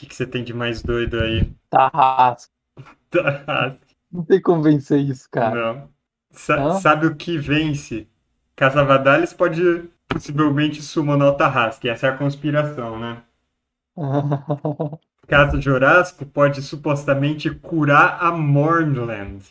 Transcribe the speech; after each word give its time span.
que, 0.00 0.06
que 0.06 0.14
você 0.14 0.26
tem 0.26 0.42
de 0.44 0.54
mais 0.54 0.82
doido 0.82 1.20
aí? 1.20 1.52
Tarrasque. 1.70 2.50
Tarrasque. 3.10 3.96
Não 4.10 4.24
tem 4.24 4.40
como 4.40 4.62
vencer 4.62 5.00
isso, 5.00 5.28
cara. 5.30 5.54
Não. 5.54 5.88
Sa- 6.32 6.68
Não? 6.68 6.70
Sabe 6.70 7.06
o 7.06 7.16
que 7.16 7.36
vence? 7.38 8.08
Caça-Vadales 8.56 9.32
pode 9.32 9.60
possivelmente 10.08 10.82
summonar 10.82 11.28
o 11.28 11.36
Tarrasque. 11.36 11.88
Essa 11.88 12.06
é 12.08 12.10
a 12.10 12.16
conspiração, 12.16 12.98
né? 12.98 13.22
Caso 15.26 15.58
Jorasco 15.62 16.26
pode 16.26 16.60
supostamente 16.60 17.48
curar 17.48 18.22
a 18.22 18.30
Mornland. 18.30 19.42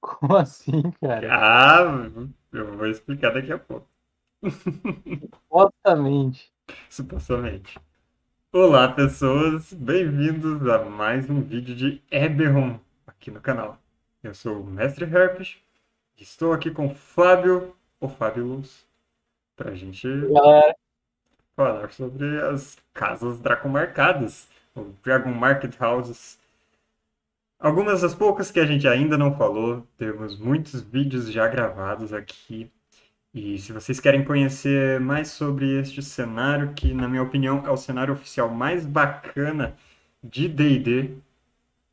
Como 0.00 0.36
assim, 0.36 0.90
cara? 1.00 1.36
Ah, 1.36 1.82
eu 2.52 2.76
vou 2.76 2.86
explicar 2.86 3.32
daqui 3.32 3.52
a 3.52 3.58
pouco. 3.58 3.88
Supostamente. 5.32 6.52
Supostamente. 6.90 7.80
Olá, 8.60 8.88
pessoas. 8.88 9.72
Bem-vindos 9.72 10.68
a 10.68 10.80
mais 10.84 11.30
um 11.30 11.40
vídeo 11.40 11.76
de 11.76 12.02
Eberron 12.10 12.80
aqui 13.06 13.30
no 13.30 13.40
canal. 13.40 13.78
Eu 14.20 14.34
sou 14.34 14.62
o 14.62 14.66
Mestre 14.66 15.04
Herpes 15.04 15.58
e 16.18 16.24
estou 16.24 16.52
aqui 16.52 16.68
com 16.68 16.88
o 16.88 16.94
Fábio, 16.94 17.76
o 18.00 18.08
Fábio 18.08 18.44
Luz, 18.44 18.84
pra 19.54 19.76
gente 19.76 20.08
Galera, 20.26 20.74
falar 21.54 21.92
sobre 21.92 22.42
as 22.46 22.76
casas 22.92 23.38
dracomarcadas, 23.38 24.48
ou 24.74 24.92
Dragon 25.04 25.30
Market 25.30 25.80
Houses. 25.80 26.36
Algumas 27.60 28.00
das 28.02 28.12
poucas 28.12 28.50
que 28.50 28.58
a 28.58 28.66
gente 28.66 28.88
ainda 28.88 29.16
não 29.16 29.36
falou, 29.36 29.86
temos 29.96 30.36
muitos 30.36 30.82
vídeos 30.82 31.30
já 31.30 31.46
gravados 31.46 32.12
aqui. 32.12 32.68
E 33.38 33.56
se 33.56 33.72
vocês 33.72 34.00
querem 34.00 34.24
conhecer 34.24 34.98
mais 34.98 35.28
sobre 35.28 35.78
este 35.78 36.02
cenário, 36.02 36.74
que 36.74 36.92
na 36.92 37.06
minha 37.06 37.22
opinião 37.22 37.64
é 37.64 37.70
o 37.70 37.76
cenário 37.76 38.12
oficial 38.12 38.48
mais 38.48 38.84
bacana 38.84 39.76
de 40.20 40.48
D&D, 40.48 41.14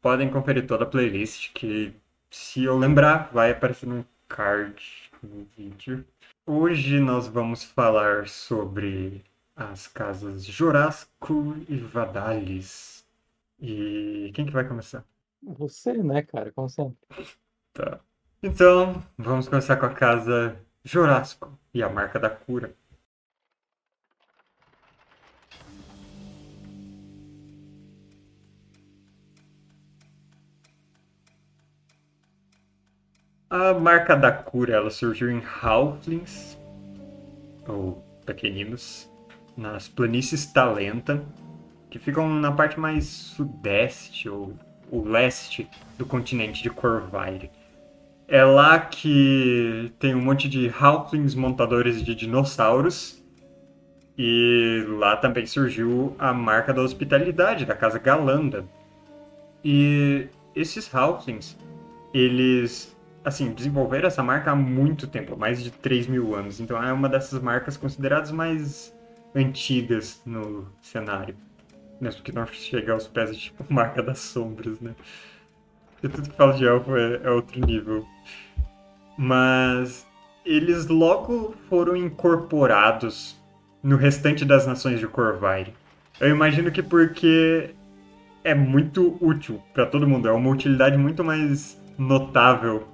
podem 0.02 0.28
conferir 0.32 0.66
toda 0.66 0.86
a 0.86 0.88
playlist, 0.88 1.54
que 1.54 1.94
se 2.32 2.64
eu 2.64 2.76
lembrar, 2.76 3.30
vai 3.32 3.52
aparecer 3.52 3.86
no 3.86 4.04
card 4.28 5.12
no 5.22 5.46
vídeo. 5.56 6.04
Hoje 6.48 7.00
nós 7.00 7.28
vamos 7.28 7.64
falar 7.64 8.28
sobre 8.28 9.24
as 9.56 9.88
casas 9.88 10.44
Jorasco 10.44 11.56
e 11.70 11.78
Vadalis. 11.78 13.06
E 13.62 14.32
quem 14.34 14.48
que 14.48 14.52
vai 14.52 14.68
começar? 14.68 15.06
você, 15.44 15.94
né, 15.94 16.24
cara? 16.24 16.52
Como 16.52 16.68
sempre. 16.68 16.98
Tá. 17.72 18.00
Então, 18.42 19.04
vamos 19.16 19.48
começar 19.48 19.78
com 19.78 19.86
a 19.86 19.94
casa 19.94 20.60
Jorasco 20.88 21.58
e 21.74 21.82
a 21.82 21.90
marca 21.90 22.20
da 22.20 22.30
cura. 22.30 22.76
A 33.50 33.74
marca 33.74 34.16
da 34.16 34.32
cura 34.32 34.76
ela 34.76 34.92
surgiu 34.92 35.32
em 35.32 35.42
Halflings, 35.44 36.56
ou 37.68 38.04
pequeninos, 38.24 39.10
nas 39.58 39.88
planícies 39.88 40.46
Talenta, 40.46 41.26
que 41.90 41.98
ficam 41.98 42.30
na 42.30 42.52
parte 42.52 42.80
mais 42.80 43.06
sudeste 43.08 44.30
ou 44.30 44.54
o 44.92 45.02
leste 45.02 45.68
do 45.98 46.06
continente 46.06 46.62
de 46.62 46.70
Corvair. 46.70 47.50
É 48.28 48.44
lá 48.44 48.80
que 48.80 49.94
tem 50.00 50.16
um 50.16 50.22
monte 50.22 50.50
de 50.50 50.72
Halflings 50.80 51.36
montadores 51.36 52.04
de 52.04 52.16
dinossauros. 52.16 53.24
E 54.18 54.84
lá 54.88 55.18
também 55.18 55.46
surgiu 55.46 56.16
a 56.18 56.34
marca 56.34 56.74
da 56.74 56.82
hospitalidade, 56.82 57.66
da 57.66 57.76
Casa 57.76 58.00
Galanda. 58.00 58.66
E 59.64 60.28
esses 60.56 60.94
Halflings, 60.94 61.58
eles, 62.14 62.96
assim, 63.24 63.52
desenvolveram 63.52 64.08
essa 64.08 64.24
marca 64.24 64.52
há 64.52 64.56
muito 64.56 65.06
tempo, 65.06 65.38
mais 65.38 65.62
de 65.62 65.70
3 65.70 66.08
mil 66.08 66.34
anos. 66.34 66.60
Então 66.60 66.82
é 66.82 66.94
uma 66.94 67.10
dessas 67.10 67.42
marcas 67.42 67.76
consideradas 67.76 68.32
mais 68.32 68.96
antigas 69.36 70.22
no 70.26 70.68
cenário. 70.82 71.36
Mesmo 72.00 72.24
que 72.24 72.32
não 72.32 72.46
chegue 72.48 72.90
aos 72.90 73.08
pés 73.08 73.36
de 73.36 73.44
tipo 73.44 73.66
marca 73.72 74.02
das 74.02 74.20
sombras, 74.20 74.80
né? 74.80 74.96
Porque 76.06 76.10
tudo 76.10 76.30
que 76.30 76.36
fala 76.36 76.54
de 76.54 76.66
elfo 76.66 76.96
é, 76.96 77.22
é 77.24 77.32
outro 77.32 77.60
nível. 77.66 78.06
Mas 79.18 80.06
eles 80.46 80.88
logo 80.88 81.56
foram 81.68 81.96
incorporados 81.96 83.36
no 83.82 83.96
restante 83.96 84.46
das 84.46 84.68
nações 84.68 85.00
de 85.00 85.08
Corvair. 85.08 85.70
Eu 86.20 86.30
imagino 86.30 86.72
que 86.72 86.84
porque 86.84 87.72
é 88.44 88.54
muito 88.54 89.18
útil 89.20 89.60
para 89.74 89.86
todo 89.86 90.08
mundo, 90.08 90.28
é 90.28 90.32
uma 90.32 90.50
utilidade 90.50 90.98
muito 90.98 91.24
mais 91.24 91.82
notável 91.98 92.88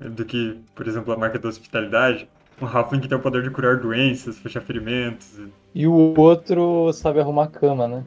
do 0.00 0.24
que, 0.24 0.58
por 0.74 0.88
exemplo, 0.88 1.12
a 1.12 1.16
marca 1.16 1.38
da 1.38 1.48
hospitalidade. 1.48 2.28
Um 2.60 2.66
Halfling 2.66 3.00
que 3.00 3.08
tem 3.08 3.18
o 3.18 3.20
poder 3.20 3.42
de 3.42 3.50
curar 3.50 3.76
doenças, 3.76 4.38
fechar 4.38 4.60
ferimentos, 4.62 5.38
E 5.74 5.86
o 5.86 6.14
outro 6.18 6.92
sabe 6.92 7.20
arrumar 7.20 7.48
cama, 7.48 7.86
né? 7.86 8.04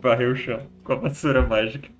varrer 0.00 0.30
o 0.30 0.36
chão 0.36 0.60
com 0.84 0.92
a 0.92 0.96
vassoura 0.96 1.44
mágica. 1.44 1.97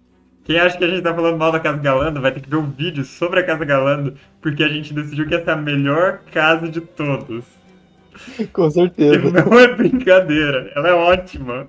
Quem 0.48 0.58
acha 0.58 0.78
que 0.78 0.84
a 0.84 0.88
gente 0.88 1.02
tá 1.02 1.14
falando 1.14 1.36
mal 1.36 1.52
da 1.52 1.60
Casa 1.60 1.76
Galando 1.76 2.22
vai 2.22 2.32
ter 2.32 2.40
que 2.40 2.48
ver 2.48 2.56
um 2.56 2.70
vídeo 2.70 3.04
sobre 3.04 3.40
a 3.40 3.44
Casa 3.44 3.66
Galando, 3.66 4.14
porque 4.40 4.64
a 4.64 4.68
gente 4.68 4.94
decidiu 4.94 5.28
que 5.28 5.34
essa 5.34 5.50
é 5.50 5.52
a 5.52 5.56
melhor 5.58 6.20
casa 6.32 6.66
de 6.70 6.80
todos. 6.80 7.44
Com 8.50 8.70
certeza. 8.70 9.28
Não 9.44 9.60
é 9.60 9.68
brincadeira, 9.68 10.72
ela 10.74 10.88
é 10.88 10.94
ótima. 10.94 11.68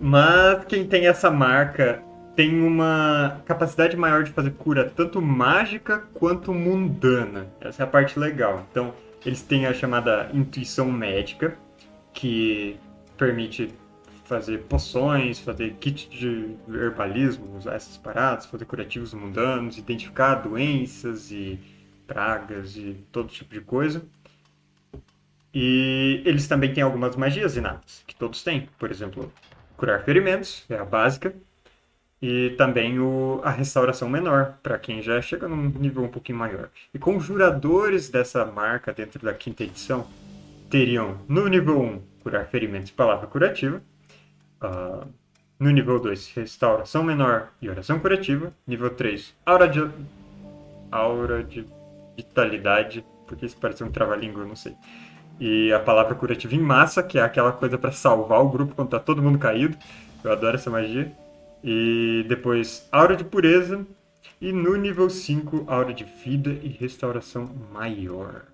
Mas 0.00 0.64
quem 0.64 0.86
tem 0.86 1.06
essa 1.06 1.30
marca 1.30 2.02
tem 2.34 2.62
uma 2.62 3.42
capacidade 3.44 3.94
maior 3.94 4.24
de 4.24 4.30
fazer 4.30 4.52
cura 4.52 4.90
tanto 4.96 5.20
mágica 5.20 6.04
quanto 6.14 6.54
mundana. 6.54 7.46
Essa 7.60 7.82
é 7.82 7.84
a 7.84 7.86
parte 7.86 8.18
legal. 8.18 8.66
Então, 8.70 8.94
eles 9.22 9.42
têm 9.42 9.66
a 9.66 9.74
chamada 9.74 10.30
intuição 10.32 10.90
médica, 10.90 11.52
que 12.14 12.78
permite 13.18 13.70
fazer 14.30 14.58
poções, 14.58 15.40
fazer 15.40 15.74
kit 15.80 16.08
de 16.08 16.54
herbalismo, 16.72 17.56
usar 17.56 17.74
essas 17.74 17.96
paradas, 17.96 18.46
fazer 18.46 18.64
curativos 18.64 19.12
mundanos, 19.12 19.76
identificar 19.76 20.36
doenças 20.36 21.32
e 21.32 21.58
pragas 22.06 22.76
e 22.76 22.96
todo 23.10 23.26
tipo 23.26 23.52
de 23.52 23.60
coisa. 23.60 24.04
E 25.52 26.22
eles 26.24 26.46
também 26.46 26.72
têm 26.72 26.84
algumas 26.84 27.16
magias 27.16 27.56
inatas, 27.56 28.04
que 28.06 28.14
todos 28.14 28.44
têm. 28.44 28.68
Por 28.78 28.88
exemplo, 28.88 29.32
curar 29.76 30.04
ferimentos, 30.04 30.64
é 30.70 30.76
a 30.76 30.84
básica. 30.84 31.34
E 32.22 32.50
também 32.50 33.00
o, 33.00 33.40
a 33.42 33.50
restauração 33.50 34.08
menor, 34.08 34.58
para 34.62 34.78
quem 34.78 35.02
já 35.02 35.20
chega 35.20 35.48
num 35.48 35.70
nível 35.70 36.04
um 36.04 36.08
pouquinho 36.08 36.38
maior. 36.38 36.68
E 36.94 37.00
conjuradores 37.00 38.08
dessa 38.08 38.44
marca 38.44 38.92
dentro 38.92 39.24
da 39.24 39.34
quinta 39.34 39.64
edição 39.64 40.06
teriam 40.68 41.18
no 41.26 41.48
nível 41.48 41.80
1 41.80 42.02
curar 42.22 42.46
ferimentos 42.46 42.90
e 42.90 42.92
palavra 42.92 43.26
curativa. 43.26 43.82
Ah, 44.60 45.06
no 45.58 45.70
nível 45.70 45.98
2, 46.00 46.32
restauração 46.34 47.02
menor 47.02 47.52
e 47.60 47.68
oração 47.68 47.98
curativa. 47.98 48.52
Nível 48.66 48.90
3, 48.90 49.34
aura 49.44 49.68
de, 49.68 49.90
aura 50.90 51.44
de 51.44 51.66
vitalidade, 52.16 53.04
porque 53.26 53.46
isso 53.46 53.56
parece 53.60 53.84
um 53.84 53.90
trava-língua, 53.90 54.44
não 54.44 54.56
sei. 54.56 54.74
E 55.38 55.72
a 55.72 55.80
palavra 55.80 56.14
curativa 56.14 56.54
em 56.54 56.60
massa, 56.60 57.02
que 57.02 57.18
é 57.18 57.22
aquela 57.22 57.52
coisa 57.52 57.78
para 57.78 57.92
salvar 57.92 58.42
o 58.42 58.48
grupo 58.48 58.74
quando 58.74 58.90
tá 58.90 58.98
todo 58.98 59.22
mundo 59.22 59.38
caído. 59.38 59.76
Eu 60.22 60.32
adoro 60.32 60.56
essa 60.56 60.70
magia. 60.70 61.10
E 61.64 62.24
depois, 62.28 62.86
aura 62.92 63.16
de 63.16 63.24
pureza. 63.24 63.86
E 64.40 64.52
no 64.52 64.76
nível 64.76 65.08
5, 65.08 65.64
aura 65.66 65.92
de 65.92 66.04
vida 66.04 66.50
e 66.50 66.68
restauração 66.68 67.48
maior. 67.72 68.49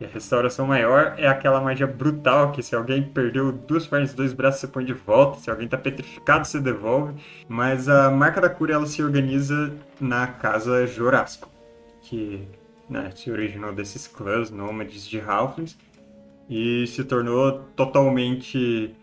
E 0.00 0.04
a 0.04 0.08
restauração 0.08 0.66
maior 0.66 1.14
é 1.16 1.26
aquela 1.26 1.60
magia 1.60 1.86
brutal 1.86 2.52
que 2.52 2.62
se 2.62 2.74
alguém 2.76 3.02
perdeu 3.02 3.50
duas 3.50 3.86
pernas 3.86 4.12
e 4.12 4.16
dois 4.16 4.32
braços, 4.32 4.60
você 4.60 4.66
põe 4.66 4.84
de 4.84 4.92
volta. 4.92 5.40
Se 5.40 5.50
alguém 5.50 5.66
tá 5.66 5.78
petrificado, 5.78 6.46
você 6.46 6.60
devolve. 6.60 7.14
Mas 7.48 7.88
a 7.88 8.10
marca 8.10 8.40
da 8.40 8.50
cura, 8.50 8.74
ela 8.74 8.86
se 8.86 9.02
organiza 9.02 9.72
na 9.98 10.26
casa 10.26 10.86
Jorasco. 10.86 11.50
Que 12.02 12.46
né, 12.90 13.10
se 13.14 13.30
originou 13.30 13.72
desses 13.72 14.06
clãs 14.06 14.50
nômades 14.50 15.06
de 15.06 15.18
Halflings. 15.18 15.78
E 16.48 16.86
se 16.88 17.02
tornou 17.02 17.64
totalmente 17.74 18.94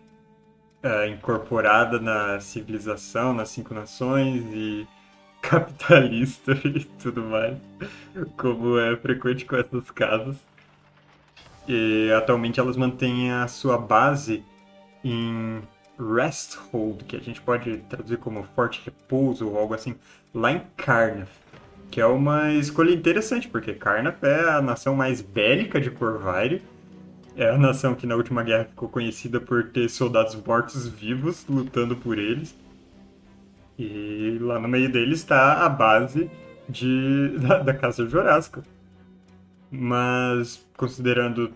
é, 0.84 1.08
incorporada 1.08 1.98
na 1.98 2.38
civilização, 2.40 3.32
nas 3.32 3.48
cinco 3.48 3.74
nações 3.74 4.44
e 4.52 4.86
capitalista 5.42 6.52
e 6.64 6.84
tudo 7.02 7.22
mais, 7.22 7.58
como 8.36 8.78
é 8.78 8.96
frequente 8.96 9.44
com 9.44 9.56
essas 9.56 9.90
casas. 9.90 10.36
E 11.66 12.10
atualmente 12.12 12.60
elas 12.60 12.76
mantêm 12.76 13.32
a 13.32 13.48
sua 13.48 13.78
base 13.78 14.44
em 15.02 15.62
Resthold, 15.98 17.04
que 17.04 17.16
a 17.16 17.20
gente 17.20 17.40
pode 17.40 17.78
traduzir 17.88 18.18
como 18.18 18.42
Forte 18.54 18.82
Repouso 18.84 19.48
ou 19.48 19.58
algo 19.58 19.74
assim, 19.74 19.94
lá 20.34 20.52
em 20.52 20.62
Carnath. 20.76 21.28
Que 21.90 22.00
é 22.00 22.06
uma 22.06 22.52
escolha 22.52 22.92
interessante, 22.92 23.48
porque 23.48 23.72
Carnath 23.72 24.22
é 24.24 24.50
a 24.50 24.60
nação 24.60 24.96
mais 24.96 25.20
bélica 25.20 25.80
de 25.80 25.90
Corvair 25.90 26.60
É 27.36 27.50
a 27.50 27.58
nação 27.58 27.94
que 27.94 28.06
na 28.06 28.16
última 28.16 28.42
guerra 28.42 28.64
ficou 28.64 28.88
conhecida 28.88 29.40
por 29.40 29.64
ter 29.70 29.88
soldados 29.88 30.34
mortos-vivos 30.34 31.46
lutando 31.48 31.96
por 31.96 32.18
eles. 32.18 32.54
E 33.78 34.38
lá 34.40 34.58
no 34.60 34.68
meio 34.68 34.90
deles 34.90 35.20
está 35.20 35.64
a 35.64 35.68
base 35.68 36.30
de, 36.68 37.36
da, 37.42 37.58
da 37.58 37.74
Casa 37.74 38.08
Jurássica. 38.08 38.62
Mas 39.76 40.64
considerando 40.76 41.52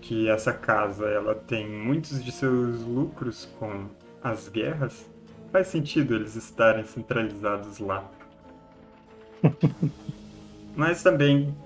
que 0.00 0.28
essa 0.28 0.52
casa 0.52 1.06
ela 1.06 1.34
tem 1.34 1.68
muitos 1.68 2.22
de 2.22 2.30
seus 2.30 2.82
lucros 2.82 3.48
com 3.58 3.86
as 4.22 4.48
guerras, 4.48 5.08
faz 5.50 5.68
sentido 5.68 6.14
eles 6.14 6.36
estarem 6.36 6.84
centralizados 6.84 7.78
lá. 7.78 8.08
Mas 10.76 11.02
também 11.02 11.56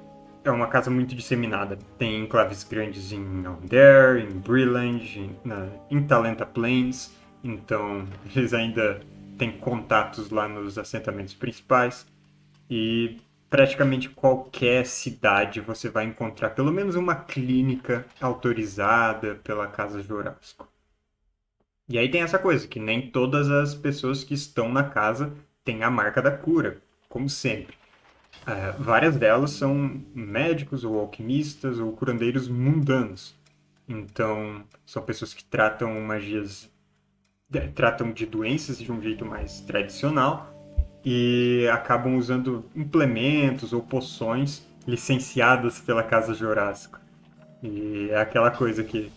é 0.44 0.50
uma 0.50 0.68
casa 0.68 0.90
muito 0.90 1.14
disseminada. 1.14 1.76
Tem 1.98 2.22
enclaves 2.22 2.62
grandes 2.62 3.12
em 3.12 3.44
Alder, 3.44 4.18
em 4.18 4.38
Brilland, 4.38 5.18
em, 5.18 5.36
na, 5.44 5.66
em 5.90 6.02
Talenta 6.04 6.46
Plains. 6.46 7.10
Então, 7.42 8.06
eles 8.34 8.54
ainda 8.54 9.00
têm 9.36 9.50
contatos 9.50 10.30
lá 10.30 10.48
nos 10.48 10.78
assentamentos 10.78 11.34
principais. 11.34 12.06
E 12.70 13.18
praticamente 13.50 14.08
qualquer 14.08 14.86
cidade 14.86 15.60
você 15.60 15.90
vai 15.90 16.04
encontrar 16.04 16.50
pelo 16.50 16.72
menos 16.72 16.94
uma 16.94 17.16
clínica 17.16 18.06
autorizada 18.20 19.34
pela 19.42 19.66
Casa 19.66 20.00
Jurássico. 20.00 20.68
E 21.88 21.98
aí 21.98 22.08
tem 22.08 22.22
essa 22.22 22.38
coisa, 22.38 22.68
que 22.68 22.78
nem 22.78 23.10
todas 23.10 23.50
as 23.50 23.74
pessoas 23.74 24.22
que 24.22 24.32
estão 24.32 24.72
na 24.72 24.84
casa 24.84 25.32
têm 25.64 25.82
a 25.82 25.90
marca 25.90 26.22
da 26.22 26.30
cura, 26.30 26.80
como 27.08 27.28
sempre. 27.28 27.74
É, 28.46 28.70
várias 28.78 29.16
delas 29.16 29.50
são 29.50 30.00
médicos 30.14 30.84
ou 30.84 31.00
alquimistas 31.00 31.80
ou 31.80 31.92
curandeiros 31.92 32.46
mundanos. 32.46 33.34
Então, 33.88 34.62
são 34.86 35.02
pessoas 35.02 35.34
que 35.34 35.42
tratam 35.42 36.00
magias, 36.00 36.70
tratam 37.74 38.12
de 38.12 38.24
doenças 38.24 38.78
de 38.78 38.92
um 38.92 39.02
jeito 39.02 39.26
mais 39.26 39.60
tradicional 39.60 40.49
e 41.04 41.68
acabam 41.72 42.16
usando 42.16 42.64
implementos 42.74 43.72
ou 43.72 43.80
poções 43.80 44.66
licenciadas 44.86 45.78
pela 45.80 46.02
Casa 46.02 46.34
Jurássico. 46.34 46.98
E 47.62 48.08
é 48.10 48.20
aquela 48.20 48.50
coisa 48.50 48.82
que 48.82 49.10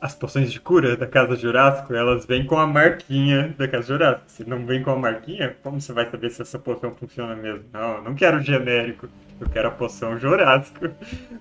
as 0.00 0.14
poções 0.14 0.50
de 0.50 0.58
cura 0.58 0.96
da 0.96 1.06
Casa 1.06 1.36
Jurássico, 1.36 1.92
elas 1.94 2.24
vêm 2.24 2.46
com 2.46 2.56
a 2.56 2.66
marquinha 2.66 3.54
da 3.58 3.68
Casa 3.68 3.88
Jurássico. 3.88 4.24
Se 4.28 4.44
não 4.48 4.64
vem 4.64 4.82
com 4.82 4.90
a 4.90 4.96
marquinha, 4.96 5.54
como 5.62 5.80
você 5.80 5.92
vai 5.92 6.10
saber 6.10 6.30
se 6.30 6.40
essa 6.40 6.58
poção 6.58 6.94
funciona 6.94 7.36
mesmo? 7.36 7.64
Não, 7.72 8.02
não 8.02 8.14
quero 8.14 8.40
genérico. 8.40 9.08
Eu 9.38 9.48
quero 9.48 9.68
a 9.68 9.70
poção 9.70 10.18
Jurássico. 10.18 10.90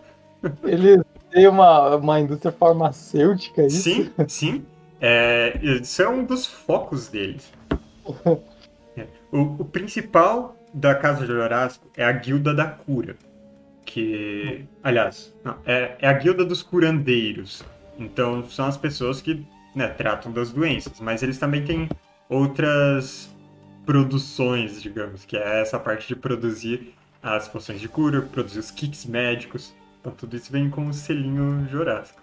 Ele 0.63 1.01
tem 1.31 1.47
uma, 1.47 1.95
uma 1.95 2.19
indústria 2.19 2.51
farmacêutica, 2.51 3.61
é 3.61 3.67
isso? 3.67 3.81
Sim, 3.81 4.11
sim. 4.27 4.65
É, 5.01 5.57
isso 5.61 6.01
é 6.01 6.09
um 6.09 6.25
dos 6.25 6.45
focos 6.45 7.07
deles. 7.07 7.51
O, 9.31 9.41
o 9.59 9.65
principal 9.65 10.55
da 10.73 10.95
Casa 10.95 11.25
Jurássico 11.25 11.87
é 11.95 12.03
a 12.03 12.11
Guilda 12.11 12.53
da 12.53 12.65
Cura. 12.65 13.15
Que, 13.85 14.65
aliás, 14.83 15.33
não, 15.43 15.55
é, 15.65 15.95
é 15.99 16.07
a 16.07 16.13
Guilda 16.13 16.45
dos 16.45 16.61
Curandeiros 16.61 17.63
então, 17.99 18.49
são 18.49 18.65
as 18.65 18.77
pessoas 18.77 19.21
que 19.21 19.45
né, 19.75 19.89
tratam 19.89 20.31
das 20.31 20.51
doenças, 20.51 20.99
mas 21.01 21.21
eles 21.21 21.37
também 21.37 21.65
têm 21.65 21.89
outras 22.29 23.29
produções, 23.85 24.81
digamos, 24.81 25.25
que 25.25 25.35
é 25.35 25.61
essa 25.61 25.77
parte 25.77 26.07
de 26.07 26.15
produzir 26.15 26.93
as 27.21 27.49
poções 27.49 27.81
de 27.81 27.89
cura, 27.89 28.21
produzir 28.21 28.59
os 28.59 28.71
kits 28.71 29.05
médicos. 29.05 29.75
Então, 29.99 30.13
tudo 30.13 30.37
isso 30.37 30.49
vem 30.49 30.69
com 30.69 30.87
o 30.87 30.93
selinho 30.93 31.67
Jurássico. 31.69 32.21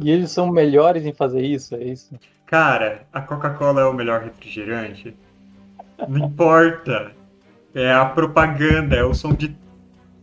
E 0.00 0.10
eles 0.10 0.32
são 0.32 0.50
melhores 0.50 1.06
em 1.06 1.12
fazer 1.12 1.42
isso, 1.42 1.76
é 1.76 1.84
isso? 1.84 2.18
Cara, 2.48 3.06
a 3.12 3.20
Coca-Cola 3.20 3.82
é 3.82 3.84
o 3.84 3.92
melhor 3.92 4.22
refrigerante. 4.22 5.14
Não 6.08 6.26
importa. 6.26 7.12
É 7.74 7.92
a 7.92 8.06
propaganda, 8.06 8.96
é 8.96 9.04
o 9.04 9.12
som 9.12 9.34
de. 9.34 9.54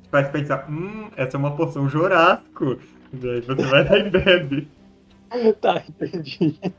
Faz 0.10 0.28
pensar, 0.30 0.66
hum, 0.68 1.12
essa 1.16 1.38
é 1.38 1.40
uma 1.40 1.56
poção 1.56 1.88
Jurássico. 1.88 2.80
Daí 3.14 3.42
você 3.42 3.64
vai 3.64 3.84
lá 3.88 3.98
e 3.98 4.10
bebe. 4.10 4.68
Tá, 5.60 5.84
entendi. 5.90 6.58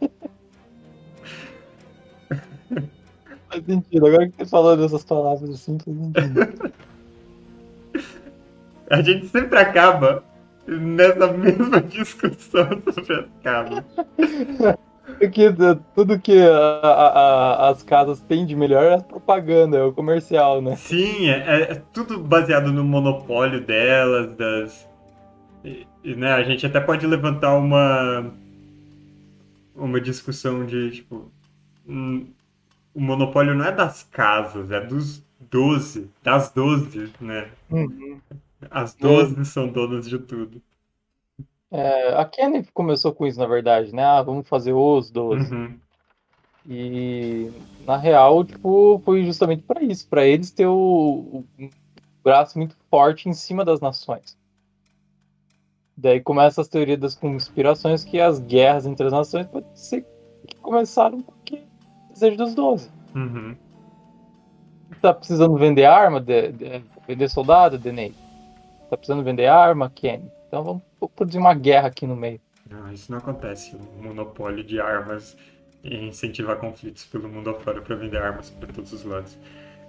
Faz 3.49 3.65
sentido. 3.67 4.07
Agora 4.07 4.29
que 4.29 4.37
você 4.39 4.47
falou 4.47 4.77
dessas 4.77 5.05
palavras 5.05 5.51
assim, 5.51 5.79
faz 5.79 5.97
sentido. 5.97 6.73
A 8.89 9.03
gente 9.03 9.29
sempre 9.29 9.59
acaba 9.59 10.25
nessa 10.67 11.33
mesma 11.33 11.83
discussão 11.83 12.83
sobre 12.93 13.15
as 13.15 13.27
casas. 13.43 13.85
Porque 15.19 15.47
tudo 15.95 16.19
que 16.19 16.41
a, 16.43 16.89
a, 16.89 17.69
as 17.71 17.83
casas 17.83 18.21
têm 18.21 18.45
de 18.45 18.57
melhor 18.57 18.85
é 18.85 18.95
a 18.95 19.01
propaganda, 19.01 19.79
é 19.79 19.83
o 19.83 19.93
comercial, 19.93 20.61
né? 20.61 20.77
Sim, 20.77 21.29
é, 21.29 21.63
é 21.63 21.83
tudo 21.93 22.19
baseado 22.19 22.73
no 22.73 22.85
monopólio 22.85 23.65
delas, 23.65 24.35
das, 24.37 24.89
e, 26.05 26.15
né, 26.15 26.33
a 26.33 26.43
gente 26.45 26.65
até 26.65 26.81
pode 26.81 27.07
levantar 27.07 27.57
uma 27.57 28.33
uma 29.75 30.01
discussão 30.01 30.65
de 30.65 30.91
tipo 30.91 31.31
um, 31.87 32.27
o 32.95 33.01
monopólio 33.01 33.55
não 33.55 33.65
é 33.65 33.73
das 33.73 34.05
casas, 34.05 34.71
é 34.71 34.81
dos 34.81 35.23
12, 35.51 36.11
das 36.23 36.51
12, 36.53 37.13
né? 37.21 37.49
Uhum. 37.71 38.19
As 38.71 38.95
12 38.95 39.45
são 39.45 39.69
donas 39.69 40.09
de 40.09 40.19
tudo. 40.19 40.63
É, 41.71 42.15
a 42.15 42.25
Kenny 42.25 42.65
começou 42.73 43.13
com 43.13 43.27
isso, 43.27 43.39
na 43.39 43.47
verdade, 43.47 43.95
né? 43.95 44.05
Ah, 44.05 44.23
vamos 44.23 44.49
fazer 44.49 44.73
os 44.73 45.11
12. 45.11 45.53
Uhum. 45.53 45.79
E 46.69 47.51
na 47.87 47.97
real, 47.97 48.45
tipo, 48.45 49.01
foi 49.05 49.25
justamente 49.25 49.63
para 49.63 49.83
isso, 49.83 50.09
para 50.09 50.25
eles 50.25 50.51
ter 50.51 50.67
o, 50.67 51.45
o 51.59 51.71
braço 52.25 52.59
muito 52.59 52.77
forte 52.91 53.29
em 53.29 53.33
cima 53.33 53.65
das 53.65 53.81
nações. 53.81 54.37
Daí 55.97 56.21
começa 56.21 56.61
as 56.61 56.69
teorias 56.69 56.99
das 56.99 57.15
conspirações 57.15 58.05
que 58.05 58.21
as 58.21 58.39
guerras 58.39 58.85
entre 58.85 59.07
as 59.07 59.13
nações 59.13 59.47
pode 59.47 59.67
ser 59.75 60.05
que 60.47 60.57
começaram 60.57 61.21
porque 61.23 61.63
desejo 62.11 62.37
dos 62.37 62.55
12. 62.55 62.91
Uhum. 63.15 63.57
Tá 65.01 65.15
precisando 65.15 65.57
vender 65.57 65.85
arma, 65.85 66.21
de, 66.21 66.53
de, 66.53 66.85
vender 67.07 67.29
soldado, 67.29 67.79
Denei? 67.79 68.13
Tá 68.91 68.97
precisando 68.97 69.23
vender 69.23 69.47
arma, 69.47 69.91
Kenny? 69.91 70.31
Então 70.57 70.65
vamos 70.65 70.83
produzir 71.15 71.37
uma 71.37 71.53
guerra 71.53 71.89
aqui 71.89 72.07
no 72.07 72.17
meio. 72.17 72.41
Não, 72.71 72.91
isso 72.91 73.13
não 73.13 73.19
acontece. 73.19 73.77
O 73.77 74.03
monopólio 74.03 74.65
de 74.65 74.81
armas 74.81 75.37
e 75.85 76.07
incentivar 76.07 76.57
conflitos 76.57 77.05
pelo 77.05 77.29
mundo 77.29 77.51
afora 77.51 77.83
para 77.83 77.95
vender 77.95 78.17
armas 78.17 78.49
para 78.49 78.73
todos 78.73 78.91
os 78.91 79.05
lados. 79.05 79.37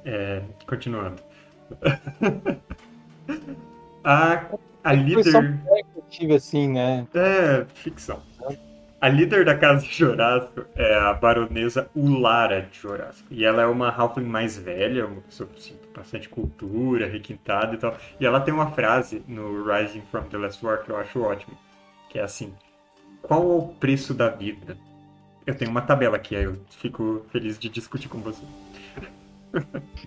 É, 0.03 0.41
continuando. 0.67 1.23
a, 4.03 4.45
a 4.83 4.93
líder 4.93 6.35
assim, 6.35 6.67
né? 6.67 7.07
É, 7.13 7.65
ficção. 7.73 8.21
A 8.99 9.09
líder 9.09 9.45
da 9.45 9.55
casa 9.55 9.85
de 9.85 9.93
Jorasco 9.93 10.65
é 10.75 10.95
a 10.95 11.13
baronesa 11.13 11.87
Ulara 11.95 12.63
de 12.63 12.79
Jorasco. 12.79 13.27
E 13.29 13.45
ela 13.45 13.61
é 13.61 13.65
uma 13.67 13.89
halfling 13.89 14.25
mais 14.25 14.57
velha, 14.57 15.05
uma 15.05 15.21
pessoa 15.21 15.47
com 15.47 15.55
bastante 15.95 16.27
cultura, 16.27 17.07
requintada 17.07 17.75
e 17.75 17.77
tal. 17.77 17.95
E 18.19 18.25
ela 18.25 18.41
tem 18.41 18.51
uma 18.51 18.71
frase 18.71 19.23
no 19.27 19.63
Rising 19.63 20.01
from 20.09 20.23
the 20.23 20.37
Last 20.37 20.65
War 20.65 20.83
que 20.83 20.89
eu 20.89 20.97
acho 20.97 21.21
ótimo. 21.21 21.55
Que 22.09 22.17
é 22.17 22.23
assim, 22.23 22.55
qual 23.21 23.43
é 23.43 23.45
o 23.45 23.67
preço 23.79 24.15
da 24.15 24.29
vida? 24.29 24.75
Eu 25.45 25.53
tenho 25.53 25.69
uma 25.69 25.81
tabela 25.81 26.17
aqui, 26.17 26.35
aí 26.35 26.45
eu 26.45 26.59
fico 26.69 27.23
feliz 27.31 27.59
de 27.59 27.69
discutir 27.69 28.09
com 28.09 28.19
você. 28.19 28.43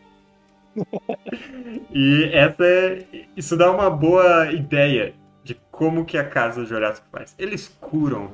e 1.90 2.24
essa 2.32 2.64
é, 2.64 3.06
isso 3.36 3.56
dá 3.56 3.70
uma 3.70 3.88
boa 3.88 4.52
ideia 4.52 5.14
de 5.44 5.54
como 5.70 6.04
que 6.04 6.18
a 6.18 6.28
Casa 6.28 6.64
Jurássico 6.64 7.06
faz. 7.10 7.34
Eles 7.38 7.68
curam, 7.80 8.32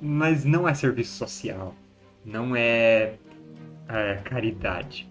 mas 0.00 0.44
não 0.44 0.68
é 0.68 0.74
serviço 0.74 1.16
social, 1.16 1.74
não 2.24 2.54
é, 2.54 3.14
é 3.88 4.14
caridade. 4.24 5.08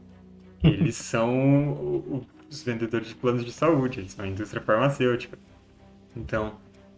Eles 0.62 0.96
são 0.96 2.24
os 2.50 2.62
vendedores 2.62 3.08
de 3.08 3.14
planos 3.14 3.44
de 3.44 3.52
saúde, 3.52 4.00
eles 4.00 4.12
são 4.12 4.24
a 4.24 4.28
indústria 4.28 4.60
farmacêutica. 4.62 5.38
Então, 6.16 6.54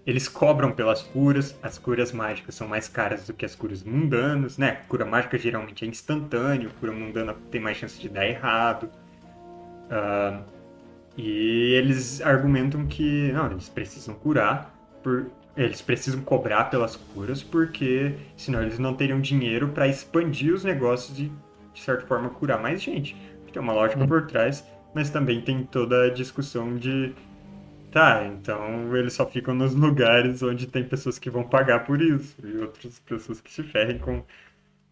eles 0.07 0.29
cobram 0.29 0.73
pelas 0.73 1.03
curas, 1.03 1.59
as 1.63 1.77
curas 1.77 2.13
mágicas 2.13 2.55
são 2.55 2.67
mais 2.67 2.89
caras 2.89 3.27
do 3.27 3.35
que 3.35 3.45
as 3.45 3.55
curas 3.55 3.83
mundanas, 3.83 4.57
né? 4.57 4.83
Cura 4.89 5.05
mágica 5.05 5.37
geralmente 5.37 5.85
é 5.85 5.89
instantâneo, 5.89 6.71
cura 6.81 6.93
mundana 6.93 7.35
tem 7.51 7.61
mais 7.61 7.77
chance 7.77 8.01
de 8.01 8.09
dar 8.09 8.27
errado. 8.27 8.91
Uh, 9.91 10.43
e 11.17 11.75
eles 11.75 12.21
argumentam 12.23 12.87
que 12.87 13.31
não, 13.33 13.51
eles 13.51 13.69
precisam 13.69 14.15
curar, 14.15 14.75
por, 15.03 15.27
eles 15.57 15.83
precisam 15.83 16.23
cobrar 16.23 16.65
pelas 16.65 16.97
curas, 16.97 17.43
porque 17.43 18.15
senão 18.37 18.63
eles 18.63 18.79
não 18.79 18.95
teriam 18.95 19.21
dinheiro 19.21 19.69
para 19.69 19.89
expandir 19.89 20.55
os 20.55 20.65
negócios 20.65 21.19
e, 21.19 21.33
de 21.73 21.81
certa 21.81 22.07
forma, 22.07 22.31
curar 22.31 22.61
mais 22.61 22.83
gente. 22.83 23.17
Tem 23.53 23.61
uma 23.61 23.73
lógica 23.73 24.07
por 24.07 24.27
trás, 24.27 24.65
mas 24.95 25.11
também 25.11 25.41
tem 25.41 25.65
toda 25.65 26.05
a 26.05 26.11
discussão 26.11 26.77
de 26.77 27.13
Tá, 27.91 28.25
então 28.25 28.97
eles 28.97 29.15
só 29.15 29.27
ficam 29.27 29.53
nos 29.53 29.75
lugares 29.75 30.43
onde 30.45 30.67
tem 30.69 30.85
pessoas 30.85 31.19
que 31.19 31.29
vão 31.29 31.43
pagar 31.43 31.85
por 31.85 32.01
isso 32.01 32.37
e 32.47 32.57
outras 32.59 33.01
pessoas 33.01 33.41
que 33.41 33.51
se 33.51 33.65
ferrem 33.65 33.99
com 33.99 34.25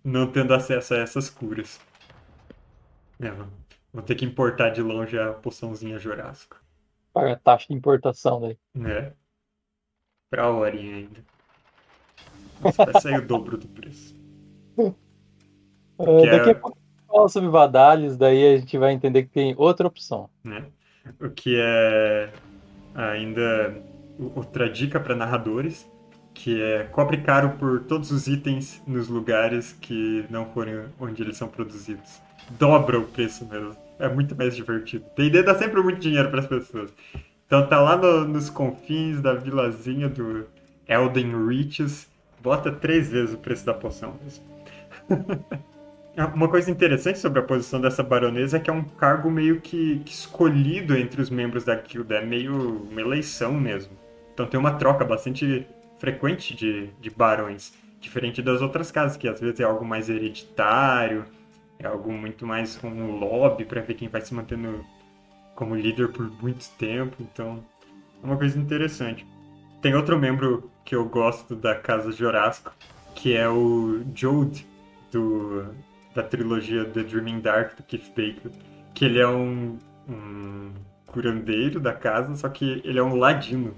não 0.03 0.27
tendo 0.27 0.53
acesso 0.53 0.95
a 0.95 0.99
essas 0.99 1.31
curas. 1.31 1.81
É, 3.21 3.31
vão 3.93 4.03
ter 4.05 4.17
que 4.17 4.25
importar 4.25 4.71
de 4.71 4.83
longe 4.83 5.17
a 5.17 5.33
poçãozinha 5.33 5.99
Jurássico. 5.99 6.61
Paga 7.13 7.37
taxa 7.37 7.67
de 7.69 7.75
importação 7.75 8.41
daí. 8.41 8.59
É. 8.85 9.13
Pra 10.31 10.51
horinha 10.51 10.97
ainda. 10.97 11.25
Vai 12.61 13.01
sair 13.01 13.19
o 13.19 13.27
dobro 13.27 13.57
do 13.57 13.69
preço. 13.69 14.15
Uh, 16.01 16.25
daqui 16.31 16.51
é- 16.51 16.53
a 16.53 16.55
pouco 16.55 16.79
a 16.79 16.81
gente 17.01 17.07
fala 17.09 17.29
sobre 17.29 17.49
Vadales, 17.49 18.17
daí 18.17 18.55
a 18.55 18.57
gente 18.57 18.79
vai 18.79 18.93
entender 18.93 19.25
que 19.25 19.31
tem 19.31 19.53
outra 19.59 19.89
opção. 19.89 20.31
né? 20.45 20.67
O 21.21 21.29
que 21.29 21.57
é 21.61 22.31
ainda 22.95 23.83
outra 24.37 24.71
dica 24.71 25.01
para 25.01 25.17
narradores, 25.17 25.91
que 26.33 26.63
é 26.63 26.85
cobre 26.85 27.17
caro 27.17 27.57
por 27.59 27.81
todos 27.81 28.13
os 28.13 28.29
itens 28.29 28.81
nos 28.87 29.09
lugares 29.09 29.73
que 29.73 30.25
não 30.31 30.47
forem 30.53 30.85
onde 31.01 31.21
eles 31.21 31.37
são 31.37 31.49
produzidos. 31.49 32.23
Dobra 32.51 32.97
o 33.01 33.05
preço 33.05 33.45
mesmo. 33.47 33.75
É 33.99 34.09
muito 34.09 34.37
mais 34.37 34.55
divertido. 34.55 35.05
D&D 35.17 35.43
dá 35.43 35.57
sempre 35.57 35.83
muito 35.83 35.99
dinheiro 35.99 36.31
para 36.31 36.39
as 36.39 36.47
pessoas. 36.47 36.95
Então 37.49 37.67
tá 37.67 37.81
lá 37.81 37.97
no- 37.97 38.29
nos 38.29 38.51
confins 38.51 39.21
da 39.23 39.35
vilazinha 39.35 40.09
do 40.09 40.47
Elden 40.87 41.33
Reaches, 41.49 42.07
bota 42.43 42.71
três 42.71 43.11
vezes 43.11 43.35
o 43.35 43.39
preço 43.39 43.67
da 43.67 43.75
poção 43.75 44.15
mesmo. 44.23 44.45
Uma 46.35 46.49
coisa 46.49 46.71
interessante 46.71 47.19
sobre 47.19 47.39
a 47.41 47.43
posição 47.43 47.81
dessa 47.81 48.03
baronesa 48.03 48.57
é 48.57 48.61
que 48.61 48.69
é 48.69 48.73
um 48.73 48.85
cargo 48.85 49.31
meio 49.31 49.61
que, 49.61 50.01
que 50.01 50.13
escolhido 50.13 50.97
entre 50.97 51.23
os 51.23 51.31
membros 51.31 51.65
da 51.65 51.77
guilda, 51.77 52.17
é 52.17 52.27
meio 52.27 52.83
uma 52.91 53.01
eleição 53.01 53.53
mesmo. 53.55 53.93
Então 54.35 54.47
tem 54.47 54.59
uma 54.59 54.73
troca 54.75 55.05
bastante 55.05 55.67
frequente 55.99 56.57
de, 56.57 56.89
de 57.01 57.11
barões, 57.11 57.73
diferente 58.01 58.43
das 58.43 58.61
outras 58.63 58.91
casas, 58.91 59.17
que 59.17 59.29
às 59.29 59.41
vezes 59.41 59.61
é 59.61 59.65
algo 59.65 59.85
mais 59.85 60.09
hereditário, 60.11 61.25
é 61.79 61.87
algo 61.87 62.13
muito 62.13 62.47
mais 62.47 62.77
com 62.77 62.89
um 62.89 63.19
lobby 63.19 63.65
para 63.65 63.81
ver 63.81 63.95
quem 63.95 64.09
vai 64.09 64.21
se 64.21 64.35
mantendo 64.35 64.85
como 65.59 65.75
líder 65.75 66.13
por 66.13 66.31
muito 66.41 66.71
tempo, 66.79 67.17
então 67.19 67.65
é 68.23 68.25
uma 68.25 68.37
coisa 68.37 68.57
interessante. 68.57 69.27
Tem 69.83 69.93
outro 69.93 70.17
membro 70.17 70.71
que 70.85 70.95
eu 70.95 71.05
gosto 71.05 71.57
da 71.57 71.75
casa 71.75 72.13
Jorasco, 72.13 72.73
que 73.13 73.35
é 73.35 73.49
o 73.49 74.05
Jode, 74.15 74.65
do, 75.11 75.67
da 76.15 76.23
trilogia 76.23 76.85
The 76.85 77.03
Dreaming 77.03 77.41
Dark, 77.41 77.77
do 77.77 77.83
Keith 77.83 78.07
Baker, 78.11 78.53
que 78.95 79.05
ele 79.05 79.19
é 79.19 79.27
um, 79.27 79.77
um 80.09 80.71
curandeiro 81.07 81.81
da 81.81 81.93
casa, 81.93 82.37
só 82.37 82.49
que 82.49 82.81
ele 82.85 83.01
é 83.01 83.03
um 83.03 83.17
ladino. 83.17 83.75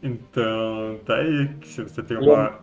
Então, 0.00 1.00
tá 1.04 1.16
aí, 1.16 1.50
se 1.64 1.82
você 1.82 2.00
tem 2.00 2.16
uma... 2.16 2.60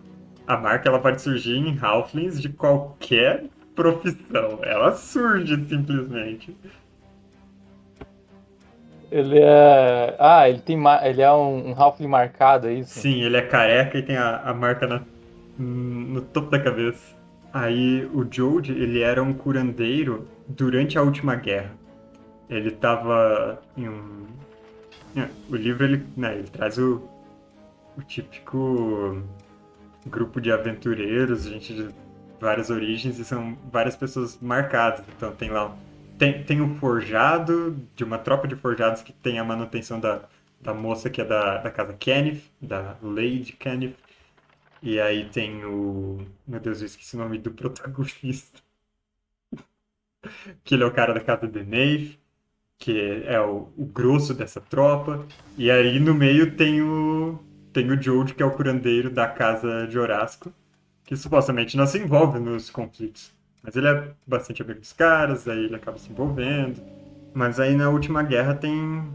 A 0.47 0.55
marca, 0.55 0.87
ela 0.87 0.99
pode 0.99 1.21
surgir 1.21 1.57
em 1.57 1.77
Halflings 1.77 2.41
de 2.41 2.47
qualquer 2.47 3.47
profissão. 3.75 4.59
Ela 4.63 4.93
surge, 4.93 5.57
simplesmente. 5.67 6.55
Ele 9.11 9.39
é. 9.39 10.15
Ah, 10.19 10.49
ele 10.49 10.59
tem 10.59 10.75
ma- 10.75 11.01
ele 11.07 11.21
é 11.21 11.31
um, 11.31 11.69
um 11.69 11.73
Halfling 11.81 12.07
marcado, 12.07 12.67
é 12.67 12.73
isso? 12.73 12.99
Sim, 12.99 13.21
ele 13.21 13.37
é 13.37 13.41
careca 13.41 13.97
e 13.97 14.03
tem 14.03 14.17
a, 14.17 14.37
a 14.41 14.53
marca 14.53 14.85
na- 14.85 15.01
no 15.57 16.21
topo 16.21 16.49
da 16.49 16.59
cabeça. 16.59 17.15
Aí 17.53 18.05
o 18.13 18.27
Jode, 18.29 18.71
ele 18.73 19.01
era 19.01 19.23
um 19.23 19.33
curandeiro 19.33 20.27
durante 20.47 20.97
a 20.97 21.01
última 21.01 21.35
guerra. 21.35 21.71
Ele 22.49 22.71
tava 22.71 23.61
em 23.77 23.87
um. 23.89 24.25
é, 25.15 25.27
O 25.49 25.55
livro 25.55 25.83
ele, 25.85 26.05
né, 26.15 26.35
ele 26.35 26.47
traz 26.47 26.77
o, 26.77 27.01
o 27.97 28.01
típico 28.03 29.21
grupo 30.05 30.39
de 30.39 30.51
aventureiros, 30.51 31.45
gente 31.45 31.73
de 31.73 31.89
várias 32.39 32.69
origens, 32.69 33.17
e 33.19 33.25
são 33.25 33.57
várias 33.71 33.95
pessoas 33.95 34.37
marcadas. 34.41 35.03
Então 35.15 35.31
tem 35.31 35.49
lá. 35.49 35.73
Tem, 36.17 36.43
tem 36.43 36.61
o 36.61 36.75
forjado, 36.75 37.77
de 37.95 38.03
uma 38.03 38.17
tropa 38.17 38.47
de 38.47 38.55
forjados 38.55 39.01
que 39.01 39.13
tem 39.13 39.39
a 39.39 39.43
manutenção 39.43 39.99
da, 39.99 40.27
da 40.59 40.73
moça 40.73 41.09
que 41.09 41.21
é 41.21 41.25
da, 41.25 41.57
da 41.59 41.71
casa 41.71 41.93
Kenneth, 41.93 42.41
da 42.61 42.97
Lady 43.01 43.53
Kenneth. 43.53 43.95
E 44.81 44.99
aí 44.99 45.29
tem 45.29 45.65
o. 45.65 46.25
Meu 46.47 46.59
Deus, 46.59 46.81
eu 46.81 46.87
esqueci 46.87 47.15
o 47.15 47.19
nome 47.19 47.37
do 47.39 47.51
protagonista. 47.51 48.61
que 50.63 50.75
ele 50.75 50.83
é 50.83 50.85
o 50.85 50.93
cara 50.93 51.13
da 51.13 51.19
casa 51.21 51.47
de 51.47 51.63
Nave, 51.63 52.19
que 52.77 53.23
é 53.25 53.39
o, 53.41 53.69
o 53.77 53.85
grosso 53.85 54.33
dessa 54.33 54.61
tropa. 54.61 55.25
E 55.57 55.69
aí 55.71 55.99
no 55.99 56.13
meio 56.13 56.55
tem 56.55 56.81
o. 56.81 57.39
Tem 57.73 57.91
o 57.91 58.01
Jode, 58.01 58.33
que 58.33 58.41
é 58.41 58.45
o 58.45 58.55
curandeiro 58.55 59.09
da 59.11 59.27
casa 59.27 59.87
de 59.87 59.99
Horasco, 59.99 60.51
que 61.03 61.15
supostamente 61.15 61.77
não 61.77 61.85
se 61.85 61.99
envolve 61.99 62.39
nos 62.39 62.69
conflitos. 62.71 63.36
Mas 63.67 63.75
ele 63.75 63.87
é 63.89 64.13
bastante 64.25 64.61
amigo 64.61 64.79
dos 64.79 64.93
caras, 64.93 65.45
aí 65.45 65.65
ele 65.65 65.75
acaba 65.75 65.97
se 65.97 66.09
envolvendo. 66.09 66.81
Mas 67.33 67.59
aí 67.59 67.75
na 67.75 67.89
última 67.89 68.23
guerra 68.23 68.55
tem. 68.55 69.11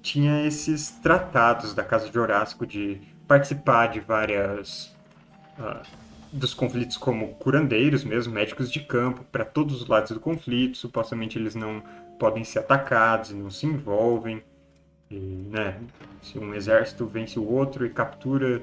Tinha 0.00 0.46
esses 0.46 0.90
tratados 0.90 1.74
da 1.74 1.84
casa 1.84 2.08
de 2.08 2.18
Horasco 2.18 2.66
de 2.66 2.98
participar 3.28 3.88
de 3.88 4.00
várias. 4.00 4.96
ah, 5.58 5.82
dos 6.32 6.54
conflitos 6.54 6.96
como 6.96 7.34
curandeiros 7.34 8.04
mesmo, 8.04 8.32
médicos 8.32 8.70
de 8.70 8.80
campo, 8.80 9.24
para 9.32 9.44
todos 9.44 9.82
os 9.82 9.88
lados 9.88 10.12
do 10.12 10.20
conflito. 10.20 10.78
Supostamente 10.78 11.38
eles 11.38 11.54
não 11.54 11.82
podem 12.18 12.44
ser 12.44 12.60
atacados 12.60 13.32
não 13.32 13.50
se 13.50 13.66
envolvem. 13.66 14.42
E, 15.10 15.16
né, 15.50 15.78
se 16.22 16.38
um 16.38 16.54
exército 16.54 17.06
vence 17.06 17.38
o 17.38 17.44
outro 17.44 17.84
e 17.84 17.90
captura 17.90 18.62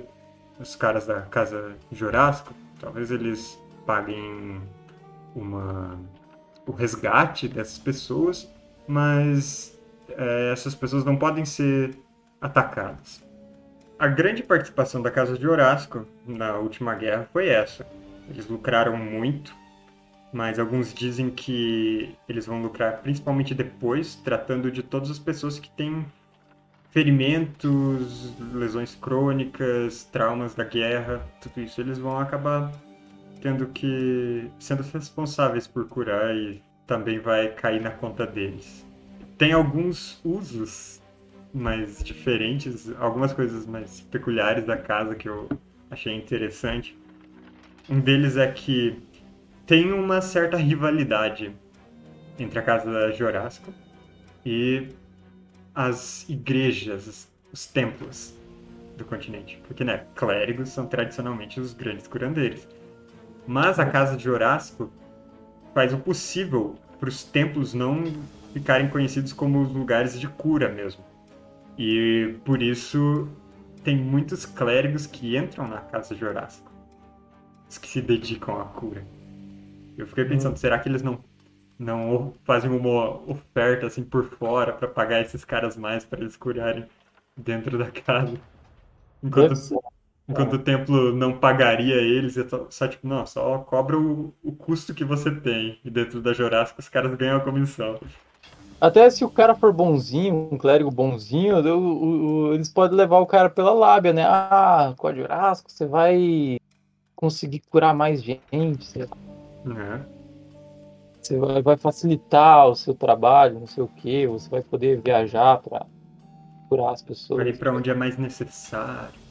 os 0.60 0.76
caras 0.76 1.06
da 1.06 1.22
casa 1.22 1.76
de 1.92 2.04
Horasco, 2.06 2.54
talvez 2.80 3.12
eles 3.12 3.60
paguem 3.86 4.62
uma, 5.38 6.00
o 6.66 6.72
resgate 6.72 7.48
dessas 7.48 7.78
pessoas, 7.78 8.50
mas 8.88 9.78
é, 10.10 10.52
essas 10.52 10.76
pessoas 10.76 11.06
não 11.06 11.16
podem 11.16 11.46
ser 11.46 11.98
atacadas. 12.42 13.24
A 14.00 14.08
grande 14.08 14.44
participação 14.44 15.02
da 15.02 15.10
Casa 15.10 15.38
de 15.38 15.48
Horasco 15.48 16.06
na 16.26 16.56
última 16.58 16.94
guerra 16.96 17.28
foi 17.32 17.50
essa. 17.50 17.86
Eles 18.30 18.48
lucraram 18.48 18.96
muito, 18.96 19.56
mas 20.32 20.60
alguns 20.60 20.94
dizem 20.94 21.30
que 21.30 22.16
eles 22.28 22.46
vão 22.46 22.62
lucrar 22.62 23.02
principalmente 23.02 23.56
depois, 23.56 24.16
tratando 24.16 24.70
de 24.70 24.84
todas 24.84 25.10
as 25.10 25.18
pessoas 25.18 25.60
que 25.60 25.70
têm 25.70 26.06
ferimentos, 26.92 28.34
lesões 28.54 28.96
crônicas, 28.96 30.04
traumas 30.06 30.54
da 30.54 30.64
guerra, 30.64 31.22
tudo 31.42 31.62
isso 31.62 31.80
eles 31.82 31.98
vão 31.98 32.20
acabar 32.20 32.72
tendo 33.42 33.68
que 33.68 34.50
sendo 34.60 34.84
responsáveis 34.84 35.68
por 35.68 35.88
curar 35.88 36.36
e 36.36 36.62
também 36.86 37.20
vai 37.20 37.50
cair 37.50 37.82
na 37.82 37.92
conta 37.92 38.26
deles. 38.26 38.86
Tem 39.38 39.52
alguns 39.52 40.20
usos 40.24 41.02
mais 41.54 42.04
diferentes, 42.04 42.92
algumas 43.00 43.34
coisas 43.34 43.66
mais 43.66 44.02
peculiares 44.02 44.66
da 44.66 44.78
casa 44.78 45.16
que 45.16 45.28
eu 45.28 45.50
achei 45.90 46.14
interessante. 46.14 46.98
Um 47.90 48.00
deles 48.00 48.38
é 48.38 48.52
que 48.52 49.02
tem 49.66 49.92
uma 49.92 50.22
certa 50.22 50.58
rivalidade 50.58 51.56
entre 52.40 52.60
a 52.60 52.62
casa 52.62 52.92
da 52.92 53.12
Jorasco 53.12 53.74
e 54.46 54.90
as 55.74 56.28
igrejas, 56.30 57.30
os 57.52 57.66
templos 57.66 58.36
do 58.98 59.06
continente. 59.06 59.62
Porque, 59.68 59.84
né, 59.84 60.06
clérigos 60.16 60.70
são 60.70 60.88
tradicionalmente 60.88 61.60
os 61.60 61.74
grandes 61.74 62.08
curandeiros. 62.08 62.68
Mas 63.48 63.80
a 63.80 63.86
casa 63.86 64.18
de 64.18 64.30
Horasco 64.30 64.92
faz 65.74 65.94
o 65.94 65.98
possível 65.98 66.76
para 67.00 67.08
os 67.08 67.24
templos 67.24 67.74
não 67.74 68.04
ficarem 68.54 68.90
conhecidos 68.90 69.32
como 69.32 69.62
os 69.62 69.72
lugares 69.72 70.20
de 70.20 70.28
cura 70.28 70.70
mesmo. 70.70 71.04
E 71.78 72.36
por 72.44 72.62
isso 72.62 73.30
tem 73.84 73.96
muitos 73.96 74.46
clérigos 74.46 75.08
que 75.08 75.38
entram 75.38 75.68
na 75.68 75.80
casa 75.80 76.14
de 76.14 76.26
Horasco. 76.26 76.70
Os 77.70 77.78
que 77.78 77.88
se 77.88 78.02
dedicam 78.02 78.60
à 78.60 78.66
cura. 78.66 79.06
Eu 79.98 80.06
fiquei 80.08 80.26
pensando, 80.26 80.58
será 80.58 80.78
que 80.80 80.90
eles 80.90 81.02
não 81.02 81.24
não 81.80 82.34
fazem 82.44 82.72
uma 82.72 83.22
oferta 83.30 83.86
assim 83.86 84.04
por 84.04 84.26
fora 84.26 84.74
para 84.74 84.88
pagar 84.88 85.22
esses 85.22 85.46
caras 85.46 85.78
mais 85.78 86.04
para 86.04 86.22
eles 86.22 86.36
curarem 86.36 86.88
dentro 87.36 87.78
da 87.78 87.92
casa? 87.92 88.34
Enquanto. 89.24 89.54
Enquanto 90.30 90.54
o 90.54 90.60
templo 90.60 91.14
não 91.14 91.38
pagaria 91.38 91.96
eles, 91.96 92.38
é 92.38 92.46
só, 92.70 92.88
tipo, 92.88 93.08
não, 93.08 93.26
só 93.26 93.60
cobra 93.60 93.98
o, 93.98 94.34
o 94.44 94.52
custo 94.52 94.94
que 94.94 95.06
você 95.06 95.32
tem. 95.32 95.80
E 95.86 95.90
dentro 95.90 96.22
da 96.22 96.34
Jurássica 96.34 96.82
os 96.82 96.90
caras 96.90 97.16
ganham 97.16 97.38
a 97.38 97.40
comissão. 97.40 97.98
Até 98.80 99.10
se 99.10 99.24
o 99.24 99.30
cara 99.30 99.56
for 99.56 99.72
bonzinho, 99.72 100.50
um 100.52 100.58
clérigo 100.58 100.92
bonzinho, 100.92 101.58
eu- 101.66 101.80
o- 101.80 102.50
o- 102.50 102.54
eles 102.54 102.70
podem 102.70 102.98
levar 102.98 103.20
o 103.20 103.26
cara 103.26 103.50
pela 103.50 103.74
lábia, 103.74 104.12
né? 104.12 104.24
Ah, 104.28 104.94
com 104.98 105.08
a 105.08 105.14
Jurasco 105.14 105.72
você 105.72 105.86
vai 105.86 106.58
conseguir 107.16 107.62
curar 107.72 107.96
mais 107.96 108.22
gente, 108.22 108.86
você, 108.86 109.08
Né? 109.66 110.06
você 111.22 111.38
vai, 111.38 111.62
vai 111.62 111.78
facilitar 111.78 112.68
o 112.68 112.76
seu 112.76 112.94
trabalho, 112.94 113.60
não 113.62 113.68
sei 113.68 113.84
o 113.84 113.88
quê, 113.88 114.28
você 114.28 114.50
vai 114.50 114.62
poder 114.62 115.02
viajar 115.02 115.58
para 115.58 115.86
curar 116.70 116.92
as 116.94 117.02
pessoas. 117.02 117.42
Pra 117.42 117.50
ir 117.50 117.58
pra 117.58 117.74
onde 117.74 117.90
é 117.90 117.94
mais 117.96 118.18
necessário. 118.18 119.27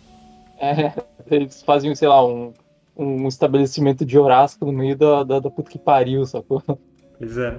É, 0.59 0.93
eles 1.31 1.63
faziam, 1.63 1.95
sei 1.95 2.09
lá, 2.09 2.25
um, 2.27 2.53
um 2.97 3.29
estabelecimento 3.29 4.05
de 4.05 4.19
Horácio 4.19 4.59
no 4.63 4.73
meio 4.73 4.97
da, 4.97 5.23
da, 5.23 5.41
da 5.41 5.51
puta 5.51 5.71
que 5.71 5.79
pariu, 5.79 6.25
sacou? 6.25 6.63
Pois 7.19 7.39
é. 7.39 7.59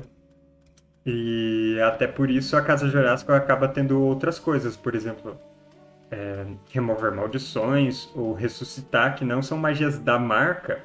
E 1.06 1.80
até 1.82 2.06
por 2.06 2.30
isso 2.30 2.58
a 2.58 2.62
Casa 2.62 2.90
Jurássica 2.90 3.36
acaba 3.36 3.68
tendo 3.68 4.02
outras 4.02 4.38
coisas, 4.38 4.76
por 4.76 4.94
exemplo, 4.94 5.40
é, 6.12 6.46
remover 6.70 7.14
maldições 7.14 8.10
ou 8.14 8.34
ressuscitar, 8.34 9.16
que 9.16 9.24
não 9.24 9.42
são 9.42 9.58
magias 9.58 9.98
da 10.00 10.20
marca, 10.20 10.84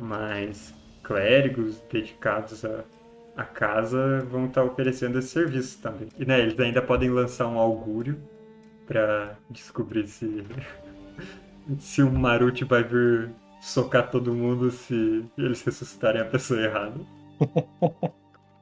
mas 0.00 0.74
clérigos 1.02 1.80
dedicados 1.92 2.64
a, 2.64 2.82
a 3.36 3.44
casa 3.44 4.20
vão 4.28 4.46
estar 4.46 4.64
oferecendo 4.64 5.18
esse 5.18 5.28
serviço 5.28 5.80
também. 5.80 6.08
E 6.18 6.24
né, 6.24 6.40
eles 6.40 6.58
ainda 6.58 6.82
podem 6.82 7.10
lançar 7.10 7.46
um 7.46 7.58
augúrio 7.58 8.20
para 8.86 9.36
descobrir 9.50 10.06
se, 10.08 10.44
se 11.78 12.02
um 12.02 12.10
Marute 12.10 12.64
vai 12.64 12.82
vir 12.82 13.30
socar 13.60 14.10
todo 14.10 14.32
mundo 14.32 14.70
se 14.70 15.24
eles 15.36 15.62
ressuscitarem 15.62 16.22
a 16.22 16.24
pessoa 16.24 16.60
errada. 16.60 17.00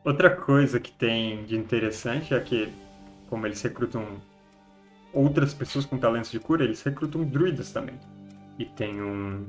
Outra 0.04 0.30
coisa 0.30 0.78
que 0.78 0.92
tem 0.92 1.44
de 1.44 1.56
interessante 1.56 2.34
é 2.34 2.40
que, 2.40 2.70
como 3.28 3.46
eles 3.46 3.62
recrutam 3.62 4.20
outras 5.14 5.54
pessoas 5.54 5.86
com 5.86 5.96
talentos 5.96 6.30
de 6.30 6.38
cura, 6.38 6.64
eles 6.64 6.82
recrutam 6.82 7.24
druidas 7.24 7.72
também. 7.72 7.98
E 8.58 8.66
tem 8.66 9.00
um. 9.00 9.46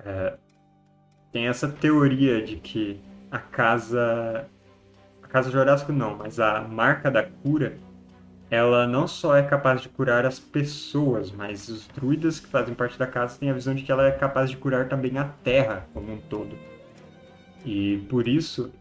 É, 0.00 0.36
tem 1.30 1.46
essa 1.46 1.68
teoria 1.68 2.42
de 2.42 2.56
que 2.56 3.00
a 3.30 3.38
casa. 3.38 4.48
A 5.22 5.28
casa 5.28 5.50
Jurássico 5.50 5.92
não, 5.92 6.16
mas 6.16 6.40
a 6.40 6.62
marca 6.62 7.08
da 7.08 7.22
cura, 7.22 7.78
ela 8.50 8.86
não 8.86 9.06
só 9.06 9.36
é 9.36 9.42
capaz 9.42 9.80
de 9.80 9.88
curar 9.88 10.26
as 10.26 10.40
pessoas, 10.40 11.30
mas 11.30 11.68
os 11.68 11.86
druidas 11.86 12.40
que 12.40 12.48
fazem 12.48 12.74
parte 12.74 12.98
da 12.98 13.06
casa 13.06 13.38
têm 13.38 13.48
a 13.48 13.54
visão 13.54 13.74
de 13.74 13.82
que 13.82 13.92
ela 13.92 14.08
é 14.08 14.10
capaz 14.10 14.50
de 14.50 14.56
curar 14.56 14.88
também 14.88 15.16
a 15.18 15.24
terra 15.24 15.86
como 15.94 16.12
um 16.12 16.18
todo. 16.18 16.58
E 17.64 17.98
por 18.08 18.26
isso 18.26 18.72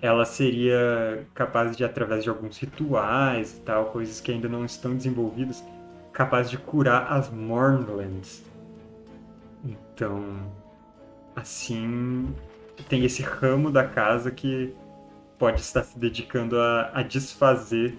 ela 0.00 0.24
seria 0.24 1.26
capaz 1.34 1.76
de, 1.76 1.84
através 1.84 2.22
de 2.22 2.30
alguns 2.30 2.58
rituais 2.58 3.56
e 3.56 3.60
tal, 3.62 3.86
coisas 3.86 4.20
que 4.20 4.30
ainda 4.30 4.48
não 4.48 4.64
estão 4.64 4.94
desenvolvidas, 4.94 5.64
capaz 6.12 6.48
de 6.48 6.56
curar 6.56 7.12
as 7.12 7.28
Mornlands. 7.28 8.44
Então, 9.64 10.22
assim, 11.34 12.32
tem 12.88 13.04
esse 13.04 13.22
ramo 13.22 13.72
da 13.72 13.84
casa 13.84 14.30
que 14.30 14.72
pode 15.36 15.60
estar 15.60 15.82
se 15.82 15.98
dedicando 15.98 16.58
a, 16.60 16.90
a 16.94 17.02
desfazer 17.02 17.98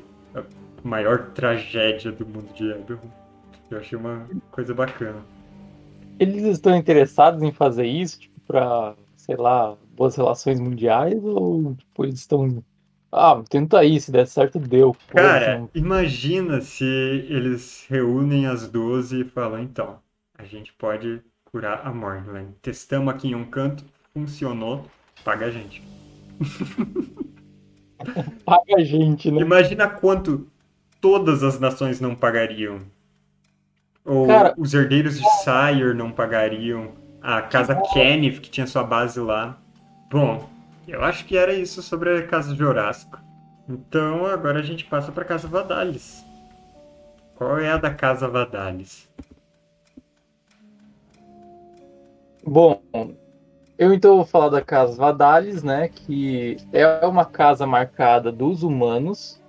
maior 0.84 1.31
tragédia 1.31 2.12
do 2.12 2.25
mundo 2.25 2.53
de 2.53 2.69
Eberron. 2.72 3.10
Eu 3.69 3.79
achei 3.79 3.98
uma 3.98 4.27
coisa 4.51 4.74
bacana. 4.74 5.24
Eles 6.19 6.43
estão 6.43 6.75
interessados 6.75 7.43
em 7.43 7.51
fazer 7.51 7.86
isso, 7.86 8.19
tipo, 8.19 8.39
pra, 8.48 8.96
sei 9.15 9.36
lá, 9.36 9.75
boas 9.96 10.15
relações 10.15 10.60
mundiais 10.60 11.24
ou 11.24 11.75
tipo, 11.75 12.05
eles 12.05 12.19
estão. 12.19 12.63
Ah, 13.12 13.41
tenta 13.50 13.79
aí, 13.79 14.00
se 14.00 14.12
der 14.12 14.27
certo, 14.27 14.60
deu. 14.60 14.96
Cara, 15.07 15.67
imagina 15.74 16.62
se 16.62 16.86
eles 16.86 17.86
reúnem 17.89 18.48
as 18.48 18.67
12 18.67 19.22
e 19.22 19.24
falam, 19.24 19.62
então, 19.62 20.00
a 20.38 20.43
gente 20.43 20.74
pode 20.74 21.22
curar 21.46 21.86
a 21.86 21.93
Morgland. 21.93 22.53
Testamos 22.62 23.13
aqui 23.13 23.29
em 23.29 23.36
um 23.36 23.46
canto, 23.46 23.86
funcionou, 24.13 24.86
paga 25.24 25.46
a 25.46 25.51
gente. 25.51 25.81
paga 28.46 28.75
a 28.77 28.84
gente, 28.84 29.31
né? 29.31 29.41
Imagina 29.41 29.88
quanto 29.88 30.48
todas 31.07 31.41
as 31.41 31.57
nações 31.57 32.01
não 32.01 32.13
pagariam. 32.13 32.81
Ou 34.03 34.27
Cara, 34.27 34.53
os 34.57 34.73
herdeiros 34.73 35.17
de 35.17 35.25
Sire 35.41 35.93
não 35.93 36.11
pagariam. 36.11 36.91
A 37.21 37.41
casa 37.41 37.75
Kenneth, 37.93 38.41
que 38.41 38.49
tinha 38.49 38.67
sua 38.67 38.83
base 38.83 39.17
lá. 39.17 39.57
Bom, 40.11 40.49
eu 40.86 41.01
acho 41.05 41.25
que 41.25 41.38
era 41.38 41.53
isso 41.53 41.82
sobre 41.82 42.17
a 42.17 42.27
Casa 42.27 42.53
Jurássico. 42.53 43.19
Então 43.69 44.25
agora 44.25 44.60
a 44.60 44.62
gente 44.62 44.84
passa 44.84 45.10
para 45.10 45.23
a 45.23 45.25
Casa 45.25 45.47
Vadalis. 45.47 46.25
Qual 47.36 47.58
é 47.58 47.71
a 47.71 47.77
da 47.77 47.93
Casa 47.93 48.27
Vadalis? 48.27 49.10
Bom, 52.45 52.82
eu 53.77 53.93
então 53.93 54.17
vou 54.17 54.25
falar 54.25 54.49
da 54.49 54.62
Casa 54.62 54.97
Vadalis, 54.97 55.63
né? 55.63 55.88
Que 55.88 56.58
é 56.73 57.05
uma 57.05 57.23
casa 57.23 57.65
marcada 57.65 58.29
dos 58.29 58.62
humanos. 58.62 59.41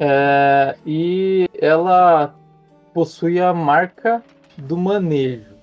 É, 0.00 0.76
e 0.86 1.48
ela 1.60 2.34
possui 2.94 3.40
a 3.40 3.52
marca 3.52 4.22
do 4.56 4.76
manejo. 4.76 5.56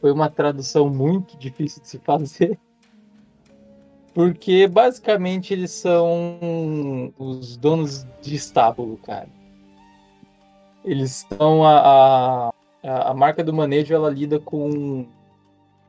Foi 0.00 0.12
uma 0.12 0.30
tradução 0.30 0.88
muito 0.88 1.36
difícil 1.36 1.82
de 1.82 1.88
se 1.88 1.98
fazer. 1.98 2.58
Porque 4.14 4.66
basicamente 4.66 5.52
eles 5.52 5.70
são 5.70 7.12
os 7.18 7.56
donos 7.56 8.06
de 8.20 8.34
estábulo, 8.34 8.96
cara. 8.98 9.28
Eles 10.84 11.26
são 11.36 11.64
a, 11.64 12.50
a, 12.82 13.10
a 13.10 13.14
marca 13.14 13.44
do 13.44 13.52
manejo, 13.52 13.94
ela 13.94 14.10
lida 14.10 14.38
com, 14.40 15.06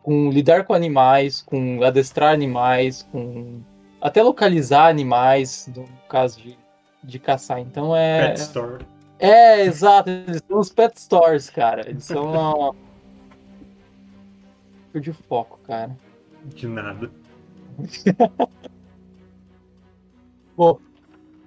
com 0.04 0.30
lidar 0.30 0.66
com 0.66 0.74
animais, 0.74 1.42
com 1.42 1.82
adestrar 1.84 2.34
animais, 2.34 3.08
com 3.12 3.62
até 4.02 4.22
localizar 4.22 4.90
animais, 4.90 5.70
no 5.76 5.86
caso 6.08 6.40
de, 6.42 6.58
de 7.04 7.20
caçar. 7.20 7.60
Então 7.60 7.96
é. 7.96 8.30
Pet 8.30 8.40
Store. 8.42 8.86
É, 9.20 9.62
exato. 9.66 10.10
Eles 10.10 10.42
são 10.48 10.60
os 10.60 10.70
pet 10.72 11.00
stores, 11.00 11.50
cara. 11.50 11.90
Eles 11.90 12.06
são 12.06 12.32
uma, 12.32 12.74
Perdi 14.92 15.12
o 15.12 15.14
foco, 15.14 15.60
cara. 15.64 15.96
De 16.46 16.68
nada. 16.68 17.12
Bom, 20.58 20.80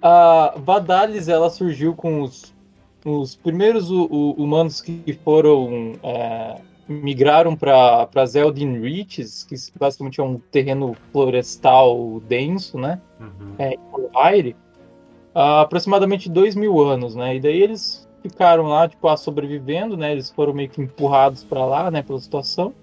a 0.01 0.53
Vadalis 0.57 1.27
ela 1.27 1.49
surgiu 1.49 1.93
com 1.93 2.21
os, 2.21 2.53
os 3.05 3.35
primeiros 3.35 3.91
o, 3.91 4.05
o, 4.05 4.31
humanos 4.31 4.81
que 4.81 5.19
foram 5.23 5.93
é, 6.01 6.61
migraram 6.87 7.55
para 7.55 8.09
as 8.15 8.33
Eldin 8.33 8.79
Reaches, 8.79 9.43
que 9.43 9.55
basicamente 9.77 10.19
é 10.19 10.23
um 10.23 10.39
terreno 10.39 10.95
florestal 11.11 12.21
denso, 12.21 12.77
né? 12.77 12.99
Uhum. 13.19 13.55
É, 13.59 13.75
aire, 14.15 14.55
há 15.33 15.61
aproximadamente 15.61 16.29
dois 16.29 16.55
mil 16.55 16.81
anos, 16.81 17.15
né? 17.15 17.35
E 17.35 17.39
daí 17.39 17.61
eles 17.61 18.07
ficaram 18.21 18.63
lá, 18.63 18.87
tipo, 18.87 19.15
sobrevivendo, 19.17 19.97
né? 19.97 20.11
Eles 20.11 20.29
foram 20.29 20.53
meio 20.53 20.69
que 20.69 20.81
empurrados 20.81 21.43
para 21.43 21.65
lá, 21.65 21.91
né? 21.91 22.01
Pela 22.01 22.19
situação. 22.19 22.73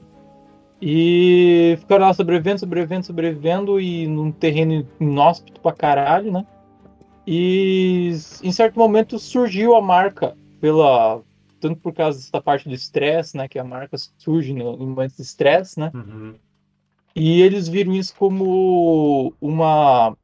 E 0.80 1.76
ficaram 1.80 2.06
lá 2.06 2.14
sobrevivendo, 2.14 2.60
sobrevivendo, 2.60 3.06
sobrevivendo 3.06 3.80
e 3.80 4.06
num 4.06 4.32
terreno 4.32 4.86
inóspito 4.98 5.60
pra 5.60 5.72
caralho, 5.72 6.32
né? 6.32 6.46
E 7.26 8.12
em 8.42 8.52
certo 8.52 8.78
momento 8.78 9.18
surgiu 9.18 9.74
a 9.74 9.82
marca 9.82 10.36
pela 10.60 11.22
tanto 11.60 11.76
por 11.76 11.92
causa 11.92 12.18
dessa 12.18 12.40
parte 12.40 12.66
do 12.68 12.74
estresse, 12.74 13.36
né, 13.36 13.46
que 13.46 13.58
a 13.58 13.64
marca 13.64 13.94
surge 14.16 14.54
no, 14.54 14.78
no 14.78 14.86
momento 14.86 15.16
de 15.16 15.22
estresse, 15.22 15.78
né? 15.78 15.92
Uhum. 15.94 16.34
E 17.14 17.42
eles 17.42 17.68
viram 17.68 17.92
isso 17.92 18.14
como 18.16 19.34
uma 19.40 20.16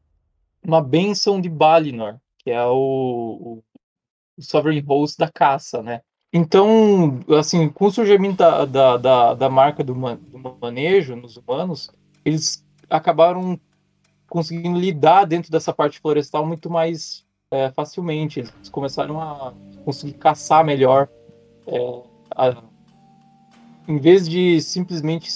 uma 0.66 0.82
benção 0.82 1.40
de 1.40 1.48
Balinor, 1.48 2.16
que 2.38 2.50
é 2.50 2.64
o, 2.66 3.62
o 4.36 4.42
Sovereign 4.42 4.84
Host 4.84 5.16
da 5.16 5.30
caça, 5.30 5.80
né? 5.80 6.00
Então, 6.32 7.20
assim, 7.38 7.68
com 7.68 7.86
o 7.86 7.90
surgimento 7.90 8.38
da, 8.38 8.64
da, 8.64 8.96
da, 8.96 9.34
da 9.34 9.48
marca 9.48 9.84
do, 9.84 9.94
man, 9.94 10.16
do, 10.16 10.58
manejo 10.60 11.14
nos 11.14 11.36
humanos, 11.36 11.88
eles 12.24 12.66
acabaram 12.90 13.58
conseguindo 14.28 14.78
lidar 14.78 15.24
dentro 15.24 15.52
dessa 15.52 15.72
parte 15.72 16.00
florestal 16.00 16.44
muito 16.44 16.68
mais 16.68 17.24
é, 17.52 17.70
facilmente. 17.70 18.40
Eles 18.40 18.68
começaram 18.68 19.20
a 19.20 19.54
conseguir 19.84 20.14
caçar 20.14 20.64
melhor. 20.64 21.08
É, 21.64 22.02
a, 22.34 22.62
em 23.86 23.98
vez 23.98 24.28
de 24.28 24.60
simplesmente 24.60 25.30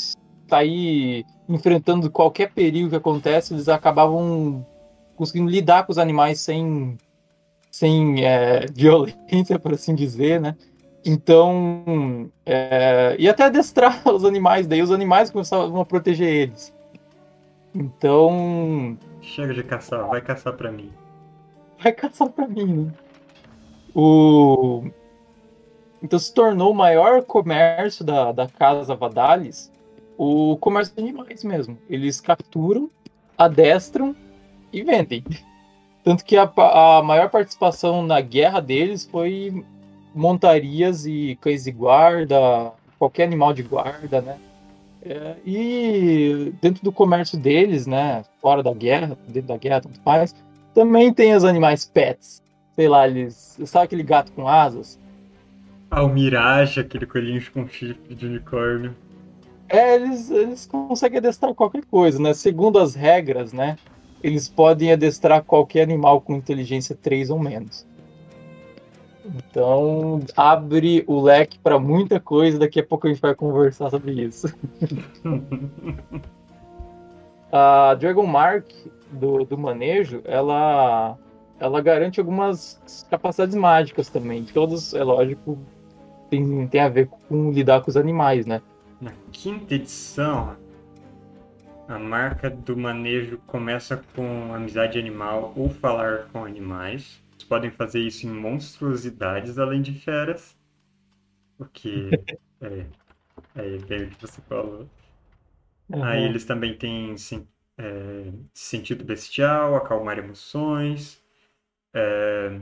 sair 0.48 1.24
enfrentando 1.48 2.10
qualquer 2.10 2.52
perigo 2.52 2.90
que 2.90 2.96
acontece, 2.96 3.54
eles 3.54 3.68
acabavam 3.68 4.66
conseguindo 5.20 5.50
lidar 5.50 5.85
com 5.85 5.92
os 5.92 5.98
animais 5.98 6.40
sem, 6.40 6.96
sem 7.70 8.24
é, 8.24 8.64
violência, 8.72 9.59
por 9.59 9.74
assim 9.74 9.94
dizer, 9.94 10.40
né? 10.40 10.56
Então, 11.04 12.30
é, 12.46 13.16
e 13.18 13.28
até 13.28 13.44
adestrar 13.44 14.00
os 14.09 14.24
animais, 14.24 14.66
daí 14.66 14.80
os 14.80 14.90
animais 14.90 15.30
começavam 15.30 15.78
a 15.78 15.85
proteger 15.85 16.26
eles. 16.26 16.74
Então. 17.74 18.96
Chega 19.20 19.52
de 19.52 19.62
caçar, 19.62 20.09
vai 20.09 20.22
caçar 20.22 20.54
pra 20.54 20.72
mim. 20.72 20.90
Vai 21.78 21.92
caçar 21.92 22.30
pra 22.30 22.48
mim, 22.48 22.87
né? 22.87 22.92
O... 23.94 24.85
Então 26.02 26.18
se 26.18 26.33
tornou 26.33 26.72
o 26.72 26.74
maior 26.74 27.22
comércio 27.24 28.02
da, 28.02 28.33
da 28.33 28.48
Casa 28.48 28.94
Vadalis 28.94 29.70
o 30.16 30.56
comércio 30.56 30.94
de 30.94 31.02
animais 31.02 31.44
mesmo. 31.44 31.78
Eles 31.88 32.20
capturam, 32.20 32.90
adestram 33.37 34.16
e 34.72 34.83
vendem. 34.83 35.24
Tanto 36.02 36.24
que 36.24 36.37
a, 36.37 36.50
a 36.56 37.02
maior 37.02 37.28
participação 37.30 38.02
na 38.02 38.20
guerra 38.20 38.61
deles 38.61 39.04
foi 39.04 39.64
montarias 40.14 41.06
e 41.06 41.38
cães 41.40 41.64
de 41.64 41.72
guarda, 41.72 42.72
qualquer 42.98 43.24
animal 43.24 43.52
de 43.52 43.62
guarda, 43.62 44.20
né? 44.20 44.38
É, 45.02 45.37
e 45.46 46.52
dentro 46.61 46.85
do 46.85 46.92
comércio 46.92 47.38
deles, 47.38 47.87
né, 47.87 48.22
fora 48.40 48.62
da 48.62 48.74
guerra, 48.74 49.16
dentro 49.26 49.48
da 49.48 49.56
guerra, 49.56 49.80
tanto 49.80 49.98
faz, 50.00 50.35
também 50.74 51.12
tem 51.12 51.35
os 51.35 51.44
animais 51.44 51.85
pets. 51.85 52.42
Sei 52.74 52.88
lá, 52.88 53.06
eles. 53.06 53.59
Sabe 53.64 53.87
aquele 53.87 54.02
gato 54.02 54.33
com 54.33 54.46
asas? 54.46 54.98
Ah, 55.90 56.02
o 56.02 56.09
Mirage, 56.09 56.80
aquele 56.80 57.06
coelhinho 57.06 57.42
com 57.52 57.66
chifre 57.68 58.14
de 58.14 58.26
unicórnio. 58.26 58.94
É, 59.68 59.96
eles, 59.96 60.30
eles 60.30 60.66
conseguem 60.66 61.18
adestrar 61.18 61.54
qualquer 61.54 61.85
coisa, 61.85 62.20
né? 62.20 62.33
Segundo 62.35 62.78
as 62.78 62.94
regras, 62.94 63.52
né? 63.52 63.76
Eles 64.22 64.48
podem 64.48 64.92
adestrar 64.92 65.42
qualquer 65.42 65.83
animal 65.83 66.20
com 66.20 66.35
inteligência 66.35 66.96
3 67.00 67.30
ou 67.30 67.38
menos. 67.38 67.87
Então, 69.24 70.20
abre 70.37 71.04
o 71.06 71.20
leque 71.20 71.59
para 71.59 71.78
muita 71.78 72.18
coisa. 72.18 72.59
Daqui 72.59 72.80
a 72.80 72.85
pouco 72.85 73.06
a 73.06 73.11
gente 73.11 73.20
vai 73.20 73.35
conversar 73.35 73.90
sobre 73.90 74.12
isso. 74.12 74.52
a 77.52 77.94
Dragon 77.94 78.26
Mark 78.26 78.66
do, 79.11 79.44
do 79.44 79.59
manejo, 79.59 80.22
ela, 80.24 81.16
ela 81.59 81.80
garante 81.80 82.20
algumas 82.20 83.06
capacidades 83.11 83.54
mágicas 83.54 84.09
também. 84.09 84.44
Todas, 84.44 84.94
é 84.94 85.02
lógico, 85.02 85.59
tem, 86.28 86.66
tem 86.68 86.80
a 86.80 86.88
ver 86.88 87.09
com 87.28 87.50
lidar 87.50 87.83
com 87.83 87.90
os 87.90 87.96
animais, 87.96 88.46
né? 88.46 88.62
Na 89.00 89.12
quinta 89.33 89.74
edição, 89.74 90.54
a 91.90 91.98
marca 91.98 92.48
do 92.48 92.76
manejo 92.76 93.38
começa 93.46 94.03
com 94.14 94.55
amizade 94.55 94.98
animal 94.98 95.53
ou 95.57 95.68
falar 95.68 96.29
com 96.33 96.44
animais 96.44 97.20
podem 97.50 97.70
fazer 97.72 97.98
isso 97.98 98.29
em 98.29 98.31
monstruosidades 98.31 99.59
além 99.59 99.83
de 99.83 99.92
feras. 99.92 100.57
O 101.59 101.64
que 101.64 102.09
é, 102.62 102.87
é 103.57 103.79
bem 103.79 104.05
o 104.05 104.11
que 104.11 104.20
você 104.20 104.40
falou. 104.42 104.88
Uhum. 105.88 106.05
Aí 106.05 106.22
eles 106.22 106.44
também 106.44 106.79
têm 106.79 107.16
sim, 107.16 107.46
é, 107.76 108.33
sentido 108.55 109.05
bestial, 109.05 109.74
acalmar 109.74 110.16
emoções. 110.16 111.20
É, 111.92 112.61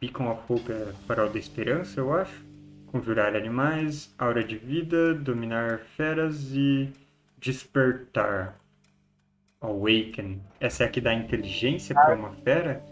Beacon 0.00 0.32
of 0.32 0.52
Hope 0.52 0.72
é 0.72 0.92
farol 1.06 1.30
da 1.30 1.38
esperança, 1.38 2.00
eu 2.00 2.12
acho. 2.12 2.44
Conjurar 2.86 3.36
animais, 3.36 4.12
aura 4.18 4.42
de 4.42 4.58
vida, 4.58 5.14
dominar 5.14 5.78
feras 5.96 6.52
e 6.52 6.92
despertar. 7.40 8.56
Awaken. 9.60 10.40
Essa 10.58 10.84
é 10.84 10.86
a 10.86 10.88
que 10.90 11.00
dá 11.02 11.12
inteligência 11.12 11.94
para 11.94 12.14
uma 12.14 12.32
fera? 12.32 12.82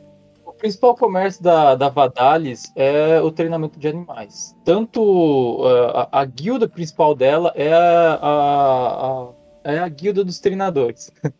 principal 0.58 0.94
comércio 0.94 1.42
da, 1.42 1.74
da 1.74 1.88
Vadalis 1.88 2.70
é 2.76 3.20
o 3.20 3.30
treinamento 3.30 3.78
de 3.78 3.88
animais. 3.88 4.54
Tanto 4.64 5.00
uh, 5.00 6.08
a, 6.12 6.20
a, 6.20 6.24
guilda 6.24 6.68
principal 6.68 7.14
dela 7.14 7.52
é 7.54 7.72
a, 7.72 8.18
a, 8.20 9.28
é 9.64 9.78
a 9.78 9.88
guilda 9.88 10.22
dos 10.24 10.38
treinadores. 10.38 11.10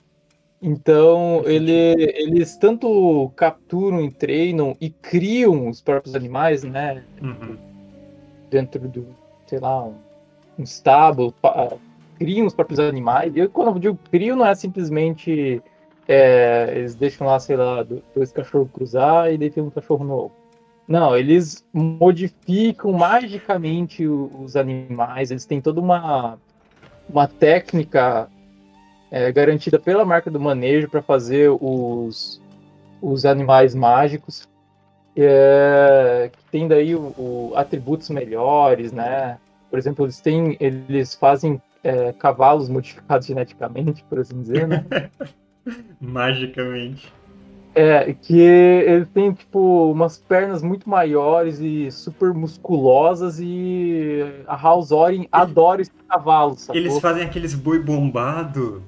Então, 0.61 1.45
ele, 1.45 1.95
eles 2.17 2.57
tanto 2.57 3.33
capturam 3.37 4.01
e 4.01 4.11
treinam 4.11 4.77
e 4.81 4.91
criam 4.91 5.69
os 5.69 5.81
próprios 5.81 6.17
animais, 6.17 6.65
né? 6.65 7.05
Uhum. 7.23 7.57
Dentro 8.51 8.89
do, 8.89 9.07
sei 9.47 9.61
lá, 9.61 9.85
um, 9.85 9.95
um 10.59 10.65
estábulo, 10.65 11.33
criam 12.19 12.47
os 12.47 12.55
próprios 12.55 12.79
animais. 12.79 13.33
E 13.37 13.47
quando 13.49 13.69
eu 13.69 13.79
digo 13.79 13.99
crio, 14.11 14.37
não 14.37 14.47
é 14.47 14.55
simplesmente 14.55 15.63
é, 16.09 16.73
eles 16.75 16.95
deixam 16.95 17.27
lá, 17.27 17.39
sei 17.39 17.57
lá, 17.57 17.85
dois 18.15 18.33
cachorros 18.33 18.71
cruzar 18.73 19.31
e 19.31 19.37
daí 19.37 19.51
tem 19.51 19.63
um 19.63 19.71
cachorro 19.71 20.05
novo. 20.05 20.33
Não, 20.89 21.15
eles 21.15 21.67
modificam 21.71 22.93
magicamente 22.93 24.07
os 24.07 24.57
animais, 24.57 25.31
eles 25.31 25.45
têm 25.45 25.61
toda 25.61 25.81
uma, 25.83 26.39
uma 27.11 27.29
técnica 27.29 28.27
é, 29.11 29.31
garantida 29.31 29.79
pela 29.79 30.03
marca 30.03 30.31
do 30.31 30.41
manejo 30.41 30.89
para 30.89 31.03
fazer 31.03 31.51
os, 31.51 32.41
os 33.03 33.27
animais 33.27 33.75
mágicos. 33.75 34.49
É, 35.21 36.31
que 36.33 36.39
tem 36.51 36.69
daí 36.69 36.95
o, 36.95 37.13
o, 37.19 37.53
atributos 37.57 38.09
melhores, 38.09 38.93
né? 38.93 39.37
Por 39.69 39.79
exemplo, 39.79 40.05
eles 40.05 40.21
têm, 40.21 40.57
eles 40.61 41.15
fazem 41.17 41.61
é, 41.83 42.13
cavalos 42.13 42.69
modificados 42.69 43.27
geneticamente, 43.27 44.05
por 44.05 44.19
assim 44.19 44.41
dizer, 44.41 44.67
né? 44.67 44.85
Magicamente. 46.01 47.13
É, 47.75 48.13
que 48.13 48.41
ele 48.41 49.07
tem, 49.07 49.33
tipo, 49.33 49.93
umas 49.93 50.19
pernas 50.19 50.63
muito 50.63 50.89
maiores 50.89 51.61
e 51.61 51.91
super 51.93 52.35
musculosas 52.35 53.39
e 53.41 54.21
a 54.47 54.57
House 54.57 54.91
Orin 54.91 55.29
adora 55.31 55.83
esse 55.83 55.93
cavalo, 56.09 56.57
sacou? 56.57 56.81
Eles 56.81 56.99
fazem 56.99 57.23
aqueles 57.23 57.55
boi 57.55 57.79
bombado. 57.79 58.83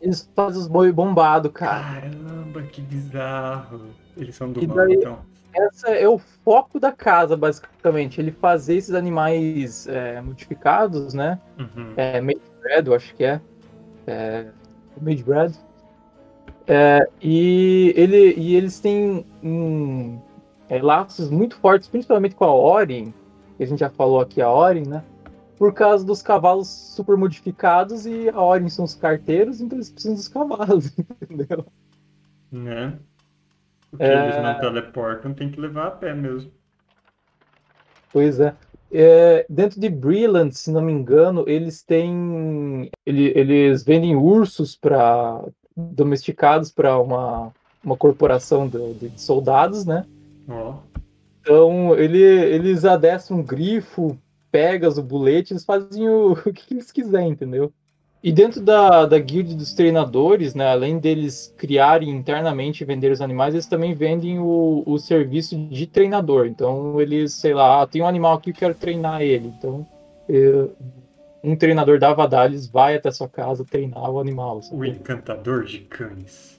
Eles 0.00 0.30
fazem 0.36 0.60
os 0.60 0.68
boi 0.68 0.92
bombado, 0.92 1.48
cara. 1.48 2.02
Caramba, 2.02 2.62
que 2.62 2.82
bizarro. 2.82 3.86
Eles 4.14 4.34
são 4.34 4.52
do 4.52 4.62
e 4.62 4.66
mal, 4.66 4.76
daí, 4.76 4.94
então. 4.94 5.18
Essa 5.54 5.90
é 5.90 6.08
o 6.08 6.18
foco 6.18 6.80
da 6.80 6.90
casa, 6.90 7.36
basicamente. 7.36 8.20
Ele 8.20 8.32
fazer 8.32 8.76
esses 8.76 8.94
animais 8.94 9.86
é, 9.86 10.20
modificados, 10.20 11.14
né? 11.14 11.38
Uhum. 11.58 11.94
É, 11.96 12.20
made 12.20 12.40
bread, 12.60 12.88
eu 12.88 12.94
acho 12.94 13.14
que 13.14 13.24
é. 13.24 13.40
é 14.06 14.46
made 15.00 15.22
bread. 15.22 15.54
É, 16.66 17.06
e, 17.20 17.92
ele, 17.96 18.34
e 18.36 18.56
eles 18.56 18.80
têm 18.80 19.24
um, 19.42 20.18
é, 20.68 20.80
laços 20.80 21.30
muito 21.30 21.56
fortes, 21.56 21.88
principalmente 21.88 22.34
com 22.34 22.44
a 22.44 22.54
Orin, 22.54 23.12
que 23.56 23.62
a 23.62 23.66
gente 23.66 23.80
já 23.80 23.90
falou 23.90 24.20
aqui, 24.20 24.40
a 24.40 24.50
Orin, 24.50 24.86
né? 24.86 25.04
Por 25.56 25.72
causa 25.72 26.04
dos 26.04 26.20
cavalos 26.20 26.68
super 26.68 27.16
modificados 27.16 28.06
e 28.06 28.28
a 28.28 28.42
Orin 28.42 28.68
são 28.68 28.84
os 28.84 28.94
carteiros, 28.94 29.60
então 29.60 29.76
eles 29.76 29.90
precisam 29.90 30.16
dos 30.16 30.26
cavalos, 30.26 30.90
entendeu? 31.22 31.64
Né? 32.50 32.98
Porque 33.96 34.10
é... 34.10 34.24
eles 34.24 34.42
não 34.42 34.58
teleportam, 34.58 35.32
tem 35.32 35.50
que 35.50 35.60
levar 35.60 35.86
a 35.86 35.90
pé 35.92 36.12
mesmo. 36.14 36.50
Pois 38.12 38.40
é. 38.40 38.54
é. 38.92 39.46
dentro 39.48 39.80
de 39.80 39.88
Brilliant, 39.88 40.52
se 40.52 40.70
não 40.70 40.82
me 40.82 40.92
engano, 40.92 41.44
eles 41.46 41.82
têm. 41.82 42.90
Ele, 43.06 43.32
eles 43.36 43.84
vendem 43.84 44.16
ursos 44.16 44.76
para 44.76 45.44
domesticados 45.76 46.70
para 46.70 46.98
uma, 46.98 47.52
uma 47.82 47.96
corporação 47.96 48.68
de, 48.68 48.94
de 48.94 49.20
soldados, 49.20 49.84
né? 49.84 50.04
Oh. 50.48 50.74
Então, 51.40 51.94
ele, 51.96 52.22
eles 52.22 52.84
adestram 52.84 53.38
um 53.38 53.42
grifo, 53.42 54.18
pegas, 54.50 54.98
o 54.98 55.02
bulete, 55.02 55.52
eles 55.52 55.64
fazem 55.64 56.08
o, 56.08 56.32
o 56.46 56.52
que 56.52 56.74
eles 56.74 56.90
quiserem, 56.90 57.30
entendeu? 57.30 57.72
E 58.24 58.32
dentro 58.32 58.62
da, 58.62 59.04
da 59.04 59.18
guild 59.18 59.54
dos 59.54 59.74
treinadores, 59.74 60.54
né, 60.54 60.66
além 60.72 60.98
deles 60.98 61.54
criarem 61.58 62.08
internamente 62.08 62.82
e 62.82 62.86
vender 62.86 63.12
os 63.12 63.20
animais, 63.20 63.52
eles 63.52 63.66
também 63.66 63.92
vendem 63.92 64.38
o, 64.38 64.82
o 64.86 64.98
serviço 64.98 65.54
de 65.66 65.86
treinador. 65.86 66.46
Então, 66.46 66.98
eles, 66.98 67.34
sei 67.34 67.52
lá, 67.52 67.82
ah, 67.82 67.86
tem 67.86 68.00
um 68.00 68.06
animal 68.06 68.38
aqui, 68.38 68.48
eu 68.48 68.54
quero 68.54 68.74
treinar 68.74 69.20
ele. 69.20 69.48
Então, 69.48 69.86
eu, 70.26 70.74
um 71.42 71.54
treinador 71.54 71.98
da 71.98 72.14
Vadalis 72.14 72.66
vai 72.66 72.96
até 72.96 73.10
sua 73.10 73.28
casa 73.28 73.62
treinar 73.62 74.10
o 74.10 74.18
animal. 74.18 74.62
Sabe? 74.62 74.74
O 74.74 74.84
encantador 74.86 75.64
de 75.64 75.80
cães. 75.80 76.58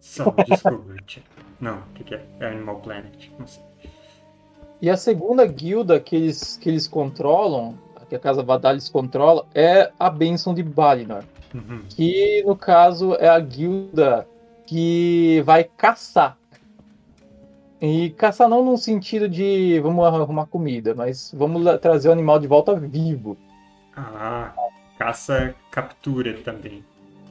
Só 0.00 0.34
Discovery. 0.44 1.22
não, 1.60 1.76
o 1.76 1.94
que, 1.94 2.02
que, 2.02 2.16
é? 2.16 2.22
É 2.40 2.46
Animal 2.46 2.80
Planet. 2.80 3.30
Não 3.38 3.46
sei. 3.46 3.62
E 4.82 4.90
a 4.90 4.96
segunda 4.96 5.46
guilda 5.46 6.00
que 6.00 6.16
eles, 6.16 6.56
que 6.56 6.68
eles 6.68 6.88
controlam, 6.88 7.78
que 8.10 8.16
a 8.16 8.18
casa 8.18 8.42
Vadalis 8.42 8.88
controla, 8.88 9.46
é 9.54 9.90
a 9.98 10.10
Benção 10.10 10.52
de 10.52 10.64
Balinor. 10.64 11.22
Uhum. 11.54 11.82
Que, 11.88 12.42
no 12.44 12.56
caso, 12.56 13.14
é 13.14 13.28
a 13.28 13.38
guilda 13.38 14.26
que 14.66 15.40
vai 15.46 15.64
caçar. 15.64 16.36
E 17.80 18.10
caçar 18.10 18.48
não 18.48 18.64
no 18.64 18.76
sentido 18.76 19.28
de 19.28 19.80
vamos 19.80 20.04
arrumar 20.04 20.46
comida, 20.46 20.94
mas 20.94 21.32
vamos 21.34 21.64
trazer 21.80 22.08
o 22.08 22.12
animal 22.12 22.38
de 22.38 22.46
volta 22.46 22.74
vivo. 22.74 23.38
Ah, 23.96 24.52
caça 24.98 25.54
captura 25.70 26.34
também. 26.44 26.84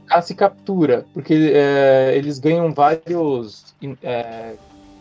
Caça 0.08 0.32
e 0.32 0.36
captura, 0.36 1.06
porque 1.14 1.52
é, 1.54 2.14
eles 2.16 2.40
ganham 2.40 2.74
vários 2.74 3.76
é, 4.02 4.56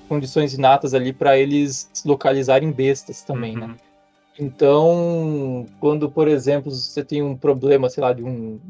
condições 0.07 0.53
inatas 0.53 0.93
ali 0.93 1.15
para 1.15 1.39
eles 1.39 1.89
localizarem 2.05 2.71
bestas 2.71 3.23
também, 3.23 3.57
né? 3.57 3.63
uhum. 3.63 3.73
né? 3.73 3.88
Então, 4.39 5.67
quando, 5.81 6.09
por 6.11 6.29
exemplo, 6.29 6.71
você 6.71 7.03
tem 7.03 7.23
um 7.23 7.37
problema, 7.37 7.91
sei 7.91 8.03
lá, 8.03 8.13
de 8.13 8.23
um 8.23 8.61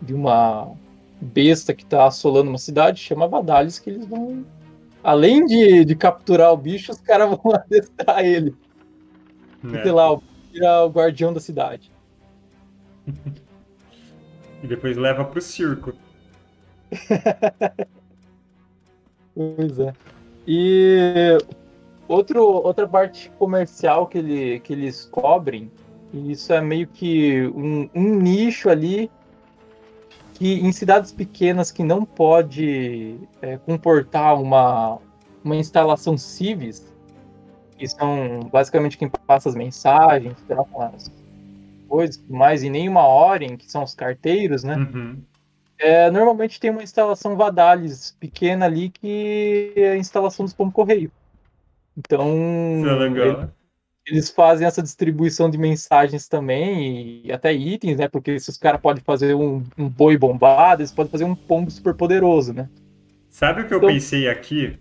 de 0.00 0.12
uma 0.12 0.74
besta 1.18 1.72
que 1.72 1.82
está 1.82 2.06
assolando 2.06 2.50
uma 2.50 2.58
cidade, 2.58 3.00
chama 3.00 3.26
Vadalis 3.26 3.78
que 3.78 3.88
eles 3.88 4.06
vão 4.06 4.44
além 5.02 5.46
de, 5.46 5.84
de 5.84 5.94
capturar 5.94 6.52
o 6.52 6.56
bicho, 6.56 6.90
os 6.90 7.00
caras 7.00 7.30
vão 7.42 7.54
adestrar 7.54 8.24
ele. 8.24 8.54
É. 9.72 9.82
Sei 9.82 9.92
lá, 9.92 10.18
virar 10.52 10.84
o 10.84 10.90
guardião 10.90 11.32
da 11.32 11.40
cidade. 11.40 11.90
e 14.62 14.66
depois 14.66 14.96
leva 14.96 15.24
pro 15.24 15.40
circo. 15.40 15.94
Pois 19.36 19.78
é. 19.78 19.92
E 20.46 21.36
outro, 22.08 22.42
outra 22.42 22.86
parte 22.86 23.30
comercial 23.38 24.06
que, 24.06 24.18
ele, 24.18 24.60
que 24.60 24.72
eles 24.72 25.06
cobrem, 25.06 25.70
e 26.12 26.32
isso 26.32 26.52
é 26.52 26.60
meio 26.60 26.86
que 26.86 27.46
um, 27.54 27.88
um 27.94 28.14
nicho 28.16 28.68
ali 28.68 29.10
que 30.34 30.60
em 30.60 30.70
cidades 30.70 31.12
pequenas 31.12 31.70
que 31.70 31.82
não 31.82 32.04
pode 32.04 33.16
é, 33.40 33.56
comportar 33.56 34.40
uma, 34.40 34.98
uma 35.42 35.56
instalação 35.56 36.16
civis, 36.18 36.92
que 37.78 37.88
são 37.88 38.40
basicamente 38.52 38.98
quem 38.98 39.08
passa 39.08 39.48
as 39.48 39.54
mensagens, 39.54 40.36
trocam 40.46 40.82
as 40.82 41.10
coisas, 41.88 42.22
mais 42.28 42.62
em 42.62 42.70
nenhuma 42.70 43.02
ordem, 43.02 43.56
que 43.56 43.70
são 43.70 43.82
os 43.82 43.94
carteiros, 43.94 44.62
né? 44.62 44.76
Uhum. 44.76 45.18
É, 45.78 46.10
normalmente 46.10 46.58
tem 46.58 46.70
uma 46.70 46.82
instalação 46.82 47.36
Vadales 47.36 48.16
pequena 48.18 48.64
ali 48.66 48.88
que 48.88 49.72
é 49.76 49.90
a 49.92 49.96
instalação 49.96 50.44
dos 50.44 50.54
pombo 50.54 50.72
correio. 50.72 51.10
Então, 51.96 52.28
é 52.86 52.92
legal. 52.94 53.50
eles 54.06 54.30
fazem 54.30 54.66
essa 54.66 54.82
distribuição 54.82 55.48
de 55.48 55.56
mensagens 55.58 56.28
também, 56.28 57.22
e 57.24 57.32
até 57.32 57.52
itens, 57.52 57.96
né? 57.98 58.08
Porque 58.08 58.38
se 58.38 58.50
os 58.50 58.56
caras 58.58 58.80
podem 58.80 59.02
fazer 59.02 59.34
um, 59.34 59.62
um 59.78 59.88
boi 59.88 60.16
bombado, 60.16 60.82
eles 60.82 60.92
podem 60.92 61.10
fazer 61.10 61.24
um 61.24 61.34
pombo 61.34 61.70
super 61.70 61.94
poderoso, 61.94 62.52
né? 62.52 62.68
Sabe 63.30 63.62
o 63.62 63.66
que 63.68 63.74
eu 63.74 63.78
Então- 63.78 63.90
pensei 63.90 64.28
aqui? 64.28 64.78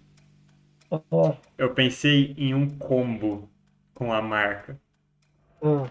Eu 1.57 1.73
pensei 1.73 2.33
em 2.37 2.53
um 2.53 2.69
combo 2.69 3.49
com 3.93 4.13
a 4.13 4.21
marca. 4.21 4.79
Ah, 5.61 5.87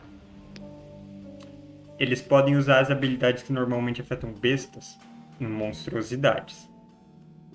Eles 1.99 2.23
podem 2.23 2.57
usar 2.57 2.81
as 2.81 2.91
habilidades 2.91 3.43
que 3.43 3.53
normalmente 3.53 4.01
afetam 4.01 4.33
bestas 4.33 4.99
em 5.41 5.47
monstruosidades. 5.47 6.69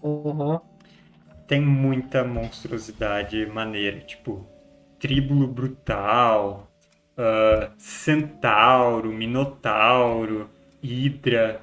aham. 0.03 0.61
Tem 1.49 1.61
muita 1.61 2.23
monstruosidade 2.23 3.45
maneira, 3.47 3.99
tipo 4.01 4.47
tríbulo 4.99 5.47
brutal, 5.49 6.71
ah, 7.17 7.71
centauro, 7.77 9.11
minotauro, 9.11 10.49
hidra. 10.81 11.61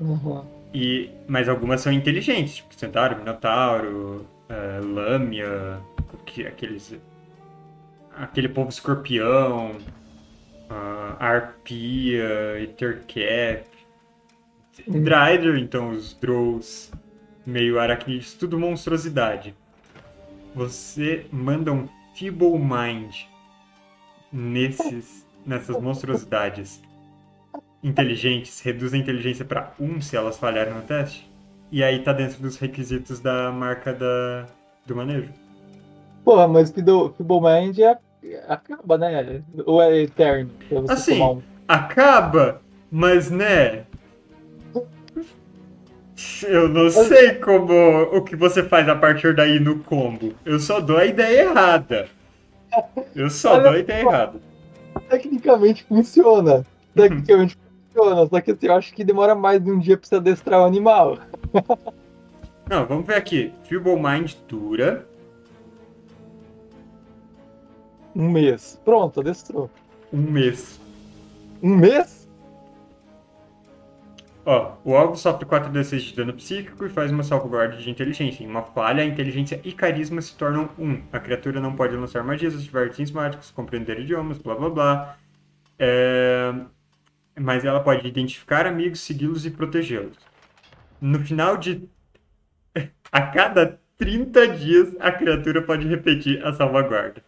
aham. 0.00 0.46
E, 0.72 1.10
mas 1.28 1.48
algumas 1.48 1.80
são 1.80 1.92
inteligentes, 1.92 2.56
tipo 2.56 2.74
centauro, 2.74 3.16
minotauro, 3.16 4.26
ah, 4.48 4.80
lâmia, 4.82 5.80
que- 6.26 6.46
aqueles, 6.46 6.94
aquele 8.16 8.48
povo 8.48 8.70
escorpião, 8.70 9.76
ah, 10.70 11.16
arpia, 11.18 12.60
ethercap, 12.62 13.68
Hum. 14.86 15.02
Drider, 15.02 15.56
então 15.58 15.90
os 15.90 16.14
Drows 16.14 16.90
meio 17.46 17.78
aracnídeos, 17.78 18.34
tudo 18.34 18.58
monstruosidade. 18.58 19.54
Você 20.54 21.26
manda 21.32 21.72
um 21.72 21.88
Feeble 22.14 22.58
Mind 22.58 23.14
nesses, 24.32 25.26
nessas 25.44 25.80
monstruosidades 25.80 26.80
inteligentes, 27.82 28.60
reduz 28.60 28.94
a 28.94 28.96
inteligência 28.96 29.44
para 29.44 29.72
1 29.78 30.00
se 30.00 30.16
elas 30.16 30.38
falharem 30.38 30.72
no 30.72 30.82
teste. 30.82 31.30
E 31.70 31.82
aí 31.82 32.02
tá 32.02 32.12
dentro 32.12 32.40
dos 32.40 32.56
requisitos 32.56 33.20
da 33.20 33.50
marca 33.50 33.92
da, 33.92 34.46
do 34.86 34.96
manejo. 34.96 35.30
Porra, 36.24 36.48
mas 36.48 36.70
Feeble 36.70 37.40
Mind 37.40 37.78
é, 37.78 37.98
acaba, 38.48 38.96
né? 38.96 39.42
Ou 39.66 39.82
é 39.82 40.02
eterno? 40.02 40.50
Assim, 40.88 41.20
um. 41.20 41.42
Acaba, 41.68 42.62
mas 42.90 43.30
né. 43.30 43.84
Eu 46.42 46.68
não 46.68 46.90
sei 46.90 47.34
como 47.34 47.72
o 48.02 48.22
que 48.22 48.36
você 48.36 48.62
faz 48.62 48.88
a 48.88 48.96
partir 48.96 49.34
daí 49.34 49.58
no 49.58 49.78
combo. 49.80 50.34
Eu 50.44 50.58
só 50.58 50.80
dou 50.80 50.96
a 50.96 51.04
ideia 51.04 51.42
errada. 51.42 52.08
Eu 53.14 53.30
só 53.30 53.58
dou 53.60 53.72
a 53.72 53.78
ideia 53.78 54.02
errada. 54.02 54.40
Tecnicamente 55.08 55.84
funciona. 55.84 56.64
Tecnicamente 56.94 57.56
funciona. 57.92 58.26
Só 58.26 58.40
que 58.40 58.50
assim, 58.50 58.66
eu 58.66 58.74
acho 58.74 58.94
que 58.94 59.04
demora 59.04 59.34
mais 59.34 59.62
de 59.62 59.70
um 59.70 59.78
dia 59.78 59.96
pra 59.96 60.08
você 60.08 60.16
adestrar 60.16 60.60
o 60.60 60.64
animal. 60.64 61.18
Não, 62.68 62.86
vamos 62.86 63.06
ver 63.06 63.16
aqui. 63.16 63.52
Feeble 63.64 63.96
Mind 63.96 64.32
dura. 64.48 65.06
Um 68.14 68.30
mês. 68.30 68.80
Pronto, 68.84 69.20
adestrou. 69.20 69.70
um 70.12 70.20
mês. 70.22 70.80
Um 71.62 71.76
mês? 71.76 72.23
Ó, 74.46 74.76
o 74.84 74.94
alvo 74.96 75.16
sofre 75.16 75.46
4d6 75.46 76.00
de 76.00 76.16
dano 76.16 76.34
psíquico 76.34 76.84
e 76.84 76.90
faz 76.90 77.10
uma 77.10 77.22
salvaguarda 77.22 77.76
de 77.78 77.88
inteligência. 77.90 78.44
Em 78.44 78.46
uma 78.46 78.62
falha, 78.62 79.02
a 79.02 79.06
inteligência 79.06 79.60
e 79.64 79.72
carisma 79.72 80.20
se 80.20 80.36
tornam 80.36 80.70
1. 80.78 81.04
A 81.12 81.18
criatura 81.20 81.60
não 81.60 81.74
pode 81.74 81.96
lançar 81.96 82.22
magias, 82.22 82.54
ativar 82.54 82.86
itens 82.86 83.10
mágicos, 83.10 83.50
compreender 83.50 83.98
idiomas, 84.00 84.38
blá 84.38 84.54
blá 84.54 84.70
blá. 84.70 85.18
É, 85.78 86.52
Mas 87.40 87.64
ela 87.64 87.80
pode 87.82 88.06
identificar 88.08 88.66
amigos, 88.66 89.00
segui-los 89.00 89.46
e 89.46 89.50
protegê-los. 89.50 90.18
No 91.00 91.20
final 91.20 91.56
de. 91.58 91.88
A 93.12 93.22
cada 93.28 93.80
30 93.98 94.48
dias, 94.48 94.96
a 95.00 95.12
criatura 95.12 95.62
pode 95.62 95.86
repetir 95.88 96.44
a 96.44 96.52
salvaguarda. 96.52 97.22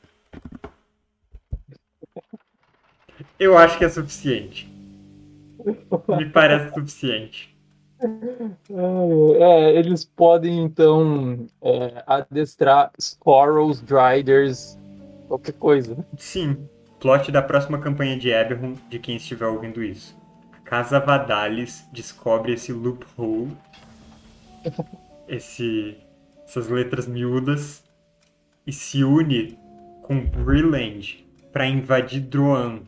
Eu 3.38 3.57
acho 3.57 3.79
que 3.79 3.85
é 3.85 3.88
suficiente. 3.88 4.76
Me 6.16 6.26
parece 6.31 6.72
suficiente. 6.74 7.57
Ah, 8.00 9.38
É, 9.40 9.79
eles 9.79 10.05
podem 10.05 10.61
então 10.61 11.46
é, 11.62 12.02
adestrar 12.07 12.90
Squirrels, 13.00 13.81
Driders, 13.81 14.79
qualquer 15.29 15.55
coisa. 15.55 15.94
né? 15.94 16.05
Sim, 16.18 16.68
plot 17.00 17.33
da 17.33 17.42
próxima 17.42 17.79
campanha 17.79 18.18
de 18.18 18.31
Eberron, 18.31 18.74
de 18.88 18.98
quem 18.98 19.16
estiver 19.16 19.46
ouvindo 19.46 19.83
isso. 19.83 20.16
A 20.52 20.59
Casa 20.61 21.00
Vadalis 21.00 21.88
descobre 21.92 22.52
esse 22.52 22.72
loophole, 22.72 23.57
esse, 25.29 25.96
essas 26.44 26.68
letras 26.68 27.07
miúdas, 27.07 27.85
e 28.66 28.72
se 28.72 29.05
une 29.05 29.59
com 30.02 30.20
Brilland 30.24 31.24
para 31.52 31.66
invadir 31.66 32.20
Droan. 32.20 32.81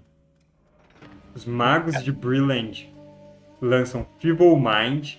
Os 1.38 1.44
magos 1.44 2.02
de 2.02 2.10
Brilland 2.10 2.92
lançam 3.62 4.04
Feeble 4.18 4.56
Mind, 4.56 5.18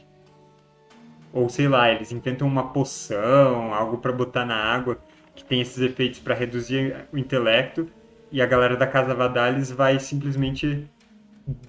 ou 1.32 1.48
sei 1.48 1.70
lá, 1.70 1.90
eles 1.90 2.12
inventam 2.12 2.46
uma 2.46 2.74
poção, 2.74 3.74
algo 3.74 4.00
para 4.00 4.12
botar 4.12 4.44
na 4.44 4.58
água 4.58 5.00
que 5.34 5.46
tem 5.46 5.62
esses 5.62 5.80
efeitos 5.80 6.20
para 6.20 6.36
reduzir 6.36 7.08
o 7.14 7.18
intelecto, 7.18 7.88
e 8.30 8.42
a 8.42 8.46
galera 8.46 8.76
da 8.76 8.86
Casa 8.86 9.16
Vadalis 9.16 9.72
vai 9.72 9.98
simplesmente 9.98 10.86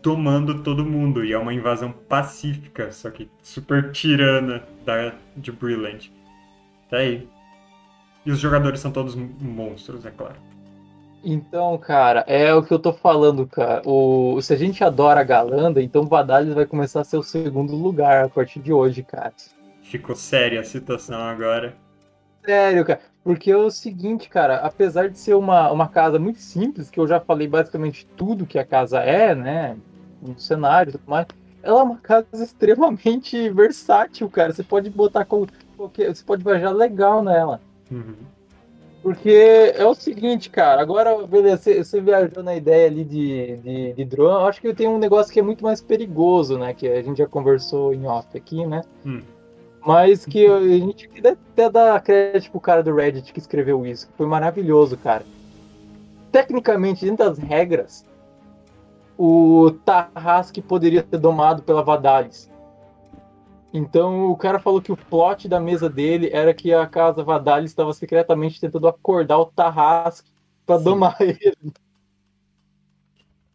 domando 0.03 0.65
todo 0.65 0.85
mundo, 0.85 1.25
e 1.25 1.33
é 1.33 1.39
uma 1.39 1.55
invasão 1.55 1.93
pacífica, 1.93 2.91
só 2.91 3.09
que 3.09 3.31
super 3.41 3.93
tirana 3.93 4.65
da, 4.85 5.15
de 5.37 5.53
Brilland. 5.53 6.13
Tá 6.91 6.97
aí. 6.97 7.29
E 8.27 8.33
os 8.33 8.41
jogadores 8.41 8.81
são 8.81 8.91
todos 8.91 9.15
monstros, 9.15 10.05
é 10.05 10.11
claro. 10.11 10.50
Então, 11.23 11.77
cara, 11.77 12.25
é 12.27 12.55
o 12.55 12.63
que 12.63 12.73
eu 12.73 12.79
tô 12.79 12.93
falando, 12.93 13.47
cara. 13.47 13.83
O, 13.85 14.41
se 14.41 14.53
a 14.55 14.57
gente 14.57 14.83
adora 14.83 15.21
a 15.21 15.25
Galanda, 15.25 15.83
então 15.83 16.07
Vadalis 16.07 16.55
vai 16.55 16.65
começar 16.65 17.03
a 17.03 17.05
ser 17.05 17.19
o 17.19 17.23
segundo 17.23 17.75
lugar 17.75 18.25
a 18.25 18.29
partir 18.29 18.61
de 18.61 18.73
hoje, 18.73 19.03
cara. 19.03 19.33
Ficou 19.83 20.17
séria 20.17 20.61
a 20.61 20.65
situação 20.65 21.21
agora. 21.21 21.75
Sério, 22.45 22.85
cara. 22.85 23.01
Porque 23.23 23.51
é 23.51 23.57
o 23.57 23.71
seguinte, 23.71 24.29
cara, 24.31 24.57
apesar 24.57 25.11
de 25.11 25.19
ser 25.19 25.35
uma, 25.35 25.71
uma 25.71 25.89
casa 25.89 26.19
muito 26.19 26.39
simples, 26.39 26.89
que 26.89 26.99
eu 26.99 27.07
já 27.07 27.21
falei 27.21 27.47
basicamente 27.47 28.07
tudo 28.17 28.47
que 28.47 28.59
a 28.59 28.65
casa 28.65 29.01
é, 29.01 29.35
né? 29.35 29.77
Um 30.23 30.39
cenário 30.39 30.91
e 30.91 30.93
tudo 30.93 31.05
mais, 31.07 31.27
ela 31.63 31.81
é 31.81 31.83
uma 31.83 31.99
casa 31.99 32.27
extremamente 32.33 33.51
versátil, 33.51 34.29
cara. 34.31 34.53
Você 34.53 34.63
pode 34.63 34.89
botar 34.89 35.27
qualquer. 35.27 36.15
Você 36.15 36.25
pode 36.25 36.43
viajar 36.43 36.71
legal 36.71 37.23
nela. 37.23 37.61
Uhum. 37.91 38.17
Porque 39.03 39.73
é 39.75 39.85
o 39.87 39.95
seguinte, 39.95 40.51
cara, 40.51 40.83
agora, 40.83 41.27
beleza, 41.27 41.83
você, 41.83 42.01
viajou 42.01 42.43
na 42.43 42.55
ideia 42.55 42.87
ali 42.87 43.03
de, 43.03 43.57
de, 43.57 43.93
de 43.95 44.05
drone, 44.05 44.43
eu 44.43 44.47
acho 44.47 44.61
que 44.61 44.75
tem 44.75 44.87
um 44.87 44.99
negócio 44.99 45.33
que 45.33 45.41
é 45.41 45.43
muito 45.43 45.65
mais 45.65 45.81
perigoso, 45.81 46.59
né? 46.59 46.75
Que 46.75 46.87
a 46.87 47.03
gente 47.03 47.17
já 47.19 47.27
conversou 47.27 47.95
em 47.95 48.07
off 48.07 48.29
aqui, 48.37 48.67
né? 48.67 48.83
Hum. 49.05 49.23
Mas 49.87 50.27
que 50.27 50.47
a 50.47 50.61
gente 50.61 51.09
queria 51.09 51.33
até 51.33 51.71
dar 51.71 52.03
crédito 52.03 52.51
pro 52.51 52.61
cara 52.61 52.83
do 52.83 52.95
Reddit 52.95 53.33
que 53.33 53.39
escreveu 53.39 53.87
isso, 53.87 54.07
que 54.07 54.13
foi 54.13 54.27
maravilhoso, 54.27 54.99
cara. 54.99 55.25
Tecnicamente, 56.31 57.07
dentro 57.07 57.25
das 57.25 57.39
regras, 57.39 58.05
o 59.17 59.71
Tarrasque 59.85 60.61
poderia 60.61 61.05
ser 61.09 61.19
domado 61.19 61.63
pela 61.63 61.83
Vadalis. 61.83 62.50
Então 63.73 64.31
o 64.31 64.37
cara 64.37 64.59
falou 64.59 64.83
que 64.83 64.91
o 64.91 64.97
plot 64.97 65.49
da 65.49 65.61
mesa 65.61 65.89
dele 65.89 66.29
era 66.33 66.53
que 66.53 66.73
a 66.73 66.87
casa 66.87 67.23
Vadalis 67.23 67.71
estava 67.71 67.93
secretamente 67.93 68.61
tentando 68.61 68.89
acordar 68.89 69.39
o 69.39 69.47
Tarrasque 69.47 70.31
pra 70.67 70.79
Sim. 70.79 70.85
domar 70.85 71.17
ele. 71.23 71.73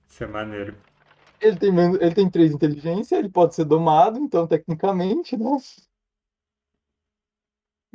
Isso 0.08 0.24
é 0.24 0.28
maneiro. 0.28 0.76
Ele 1.42 1.58
tem, 1.58 1.78
ele 1.78 2.16
tem 2.16 2.30
três 2.30 2.54
inteligência, 2.54 3.18
ele 3.18 3.30
pode 3.30 3.54
ser 3.54 3.66
domado, 3.66 4.18
então 4.18 4.48
tecnicamente, 4.48 5.36
né? 5.36 5.58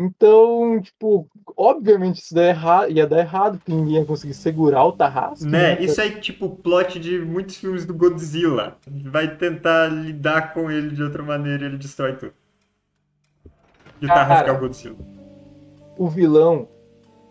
Então, 0.02 0.80
tipo, 0.80 1.28
obviamente 1.54 2.22
isso 2.22 2.38
erra- 2.38 2.88
ia 2.88 3.06
dar 3.06 3.18
errado, 3.18 3.58
porque 3.58 3.70
ninguém 3.70 3.96
ia 3.96 4.04
conseguir 4.06 4.32
segurar 4.32 4.82
o 4.86 4.92
Tarrasque. 4.92 5.44
Né? 5.44 5.74
né? 5.74 5.82
Isso 5.84 6.00
é 6.00 6.08
tipo 6.08 6.46
o 6.46 6.56
plot 6.56 6.98
de 6.98 7.18
muitos 7.18 7.56
filmes 7.56 7.84
do 7.84 7.92
Godzilla. 7.92 8.78
Vai 8.88 9.36
tentar 9.36 9.88
lidar 9.88 10.54
com 10.54 10.70
ele 10.70 10.94
de 10.94 11.02
outra 11.02 11.22
maneira 11.22 11.64
e 11.64 11.66
ele 11.66 11.76
destrói 11.76 12.16
tudo. 12.16 12.32
E 14.00 14.06
o 14.06 14.08
Cara. 14.08 14.20
Tarrasque 14.20 14.48
é 14.48 14.52
o 14.52 14.58
Godzilla. 14.58 14.96
O 15.98 16.08
vilão, 16.08 16.66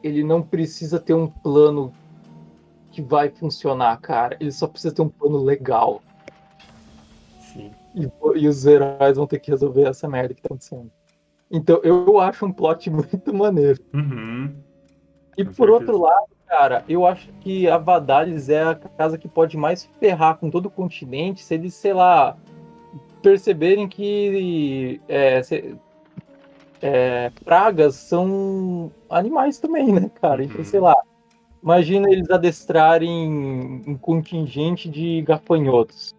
ele 0.03 0.23
não 0.23 0.43
precisa 0.43 0.99
ter 0.99 1.15
um 1.15 1.25
plano 1.25 1.91
que 2.91 3.01
vai 3.01 3.31
funcionar, 3.31 3.97
cara. 3.97 4.37
Ele 4.39 4.51
só 4.51 4.67
precisa 4.67 4.93
ter 4.93 5.01
um 5.01 5.09
plano 5.09 5.39
legal. 5.43 6.03
Sim. 7.51 7.71
E, 7.95 8.07
e 8.35 8.47
os 8.47 8.63
heróis 8.63 9.17
vão 9.17 9.25
ter 9.25 9.39
que 9.39 9.49
resolver 9.49 9.87
essa 9.87 10.07
merda 10.07 10.35
que 10.35 10.41
tá 10.43 10.49
acontecendo. 10.49 10.91
Então, 11.51 11.79
eu 11.83 12.19
acho 12.19 12.45
um 12.45 12.51
plot 12.51 12.89
muito 12.91 13.33
maneiro. 13.33 13.79
Uhum. 13.93 14.55
E 15.37 15.43
Com 15.45 15.51
por 15.51 15.67
certeza. 15.69 15.71
outro 15.73 15.97
lado, 16.01 16.27
cara, 16.47 16.83
eu 16.87 17.05
acho 17.05 17.31
que 17.41 17.67
a 17.67 17.77
Vadalis 17.77 18.49
é 18.49 18.63
a 18.63 18.75
casa 18.75 19.17
que 19.17 19.27
pode 19.27 19.55
mais 19.57 19.85
ferrar 19.99 20.37
com 20.37 20.49
todo 20.49 20.65
o 20.67 20.71
continente 20.71 21.41
se 21.41 21.53
eles, 21.53 21.73
sei 21.73 21.93
lá, 21.93 22.37
perceberem 23.21 23.87
que 23.87 24.99
é, 25.07 25.41
se- 25.43 25.75
é, 26.81 27.31
pragas 27.43 27.95
são 27.95 28.91
animais 29.09 29.59
também, 29.59 29.91
né, 29.93 30.09
cara? 30.21 30.43
Então, 30.43 30.59
Uhum. 30.59 30.65
sei 30.65 30.79
lá, 30.79 30.95
imagina 31.63 32.09
eles 32.11 32.29
adestrarem 32.29 33.83
um 33.87 33.97
contingente 33.97 34.89
de 34.89 35.21
gafanhotos. 35.21 36.13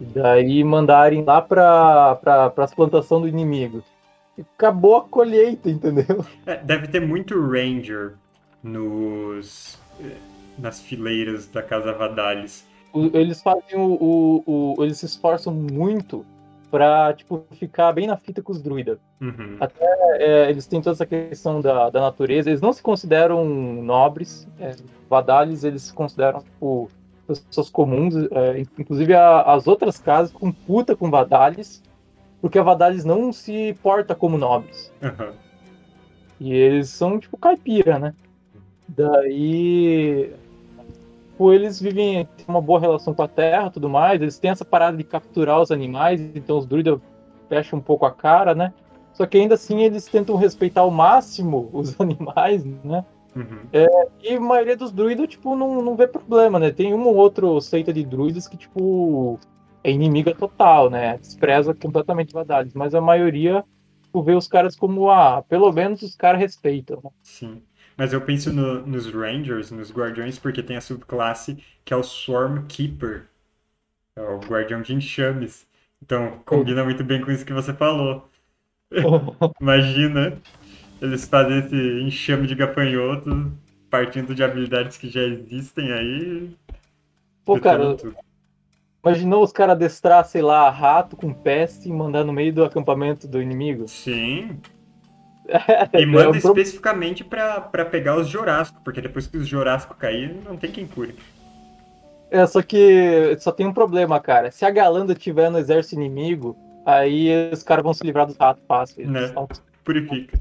E 0.00 0.04
daí 0.04 0.64
mandarem 0.64 1.22
lá 1.24 1.40
pra, 1.40 2.16
pra, 2.16 2.50
pras 2.50 2.74
plantações 2.74 3.22
do 3.22 3.28
inimigo. 3.28 3.82
Acabou 4.56 4.96
a 4.96 5.02
colheita, 5.04 5.68
entendeu? 5.70 6.24
É, 6.46 6.56
deve 6.56 6.88
ter 6.88 7.00
muito 7.00 7.38
Ranger 7.40 8.14
nos, 8.62 9.78
nas 10.58 10.80
fileiras 10.80 11.46
da 11.48 11.62
Casa 11.62 11.92
Vadalis. 11.92 12.66
Eles 13.14 13.42
fazem 13.42 13.76
o, 13.78 13.92
o- 14.46 14.74
o- 14.78 14.84
Eles 14.84 14.98
se 14.98 15.06
esforçam 15.06 15.52
muito 15.52 16.24
pra, 16.70 17.12
tipo, 17.12 17.44
ficar 17.52 17.92
bem 17.92 18.06
na 18.06 18.16
fita 18.16 18.40
com 18.42 18.52
os 18.52 18.62
druidas. 18.62 18.98
Uhum. 19.20 19.58
É, 20.14 20.48
eles 20.50 20.66
têm 20.66 20.80
toda 20.80 20.94
essa 20.94 21.04
questão 21.06 21.60
da, 21.60 21.90
da 21.90 22.00
natureza, 22.00 22.48
eles 22.50 22.60
não 22.62 22.72
se 22.72 22.82
consideram 22.82 23.44
nobres. 23.44 24.46
É, 24.58 24.74
Vadales, 25.08 25.64
eles 25.64 25.82
se 25.82 25.92
consideram, 25.92 26.40
tipo, 26.40 26.88
pessoas 27.26 27.68
comuns. 27.68 28.14
é, 28.30 28.60
inclusive, 28.78 29.12
a- 29.14 29.42
as 29.42 29.66
outras 29.66 29.98
casas 29.98 30.32
com 30.32 30.50
puta 30.50 30.96
com 30.96 31.10
Vadales, 31.10 31.82
porque 32.42 32.58
a 32.58 32.62
Vadales 32.62 33.04
não 33.04 33.32
se 33.32 33.74
porta 33.80 34.16
como 34.16 34.36
nobres. 34.36 34.92
Aham. 35.00 35.32
E 36.40 36.52
eles 36.52 36.88
são 36.88 37.20
tipo 37.20 37.38
caipira, 37.38 38.00
né? 38.00 38.14
Daí. 38.88 40.32
Tipo, 41.30 41.52
eles 41.52 41.80
vivem 41.80 42.28
têm 42.36 42.44
uma 42.48 42.60
boa 42.60 42.80
relação 42.80 43.14
com 43.14 43.22
a 43.22 43.28
terra 43.28 43.70
tudo 43.70 43.88
mais. 43.88 44.20
Eles 44.20 44.40
têm 44.40 44.50
essa 44.50 44.64
parada 44.64 44.96
de 44.96 45.04
capturar 45.04 45.60
os 45.60 45.70
animais, 45.70 46.20
então 46.34 46.58
os 46.58 46.66
druidas 46.66 46.98
fecham 47.48 47.78
um 47.78 47.82
pouco 47.82 48.04
a 48.04 48.10
cara, 48.10 48.56
né? 48.56 48.74
Só 49.14 49.24
que 49.24 49.38
ainda 49.38 49.54
assim 49.54 49.80
eles 49.82 50.06
tentam 50.06 50.34
respeitar 50.34 50.80
ao 50.80 50.90
máximo 50.90 51.70
os 51.72 51.98
animais, 52.00 52.64
né? 52.82 53.04
Uhum. 53.36 53.60
E 54.20 54.34
a 54.34 54.40
maioria 54.40 54.76
dos 54.76 54.90
druidas, 54.90 55.28
tipo, 55.28 55.54
não, 55.54 55.80
não 55.80 55.94
vê 55.94 56.08
problema, 56.08 56.58
né? 56.58 56.72
Tem 56.72 56.92
uma 56.92 57.06
ou 57.06 57.14
outra 57.14 57.46
seita 57.60 57.92
de 57.92 58.04
druidas 58.04 58.48
que, 58.48 58.56
tipo, 58.56 59.38
é 59.84 59.90
inimiga 59.90 60.34
total, 60.34 60.90
né? 60.90 61.18
Despreza 61.18 61.74
completamente 61.74 62.32
Vadales. 62.32 62.74
Mas 62.74 62.94
a 62.94 63.00
maioria, 63.00 63.64
tipo, 64.02 64.22
vê 64.22 64.34
os 64.34 64.48
caras 64.48 64.76
como, 64.76 65.10
ah, 65.10 65.42
pelo 65.48 65.72
menos 65.72 66.02
os 66.02 66.16
caras 66.16 66.40
respeitam, 66.40 67.00
né? 67.04 67.10
Sim. 67.22 67.62
Mas 67.96 68.12
eu 68.12 68.24
penso 68.24 68.52
no- 68.52 68.86
nos 68.86 69.06
Rangers, 69.06 69.70
nos 69.70 69.90
Guardiões, 69.92 70.38
porque 70.38 70.62
tem 70.62 70.76
a 70.76 70.80
subclasse 70.80 71.56
que 71.84 71.92
é 71.92 71.96
o 71.96 72.02
Swarm 72.02 72.66
Keeper. 72.66 73.28
É 74.16 74.22
o 74.22 74.40
Guardião 74.40 74.82
de 74.82 74.94
Enxames. 74.94 75.66
Então, 76.02 76.40
combina 76.44 76.84
muito 76.84 77.04
bem 77.04 77.22
com 77.22 77.30
isso 77.32 77.46
que 77.46 77.52
você 77.52 77.74
falou. 77.74 78.30
Imagina, 79.60 80.40
eles 81.00 81.26
fazem 81.28 81.58
esse 81.60 81.76
enxame 82.02 82.46
de 82.46 82.54
gafanhotos 82.54 83.52
partindo 83.90 84.34
de 84.34 84.42
habilidades 84.44 84.98
que 84.98 85.08
já 85.10 85.22
existem 85.22 85.92
aí. 85.92 86.56
Pô, 87.44 87.58
cara, 87.58 87.88
tudo. 87.96 88.16
Imaginou 89.04 89.42
os 89.42 89.52
caras 89.52 89.74
adestrar, 89.74 90.24
sei 90.24 90.42
lá, 90.42 90.68
rato 90.70 91.16
com 91.16 91.32
peste 91.32 91.88
e 91.88 91.92
mandar 91.92 92.24
no 92.24 92.32
meio 92.32 92.52
do 92.52 92.64
acampamento 92.64 93.26
do 93.28 93.40
inimigo? 93.42 93.86
Sim. 93.88 94.58
É, 95.92 96.00
E 96.00 96.06
manda 96.06 96.38
especificamente 96.38 97.24
pra, 97.24 97.60
pra 97.60 97.84
pegar 97.84 98.16
os 98.16 98.28
Jorasco, 98.28 98.80
porque 98.84 99.00
depois 99.00 99.26
que 99.26 99.36
os 99.36 99.46
Jorasco 99.46 99.92
cair, 99.96 100.34
não 100.44 100.56
tem 100.56 100.70
quem 100.70 100.86
cure. 100.86 101.16
É, 102.30 102.46
só 102.46 102.62
que 102.62 103.36
só 103.40 103.50
tem 103.50 103.66
um 103.66 103.72
problema, 103.72 104.18
cara. 104.20 104.52
Se 104.52 104.64
a 104.64 104.70
Galanda 104.70 105.16
tiver 105.16 105.50
no 105.50 105.58
exército 105.58 105.96
inimigo, 105.96 106.56
aí 106.86 107.50
os 107.52 107.62
caras 107.64 107.82
vão 107.82 107.92
se 107.92 108.04
livrar 108.04 108.24
dos 108.24 108.36
ratos 108.36 108.62
fácil. 108.68 109.06
Né. 109.10 109.24
estão- 109.24 109.48
Purifica. 109.84 110.38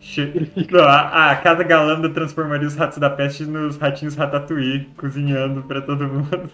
Che- 0.00 0.50
Não, 0.72 0.82
a, 0.84 1.30
a 1.32 1.36
Casa 1.36 1.62
Galanda 1.62 2.08
transformaria 2.08 2.66
os 2.66 2.74
ratos 2.74 2.96
da 2.98 3.10
peste 3.10 3.44
nos 3.44 3.76
ratinhos 3.76 4.14
ratatouille, 4.16 4.86
cozinhando 4.96 5.62
pra 5.64 5.82
todo 5.82 6.08
mundo. 6.08 6.50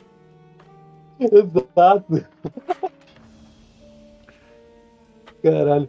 Exato. 1.33 2.27
Caralho. 5.43 5.89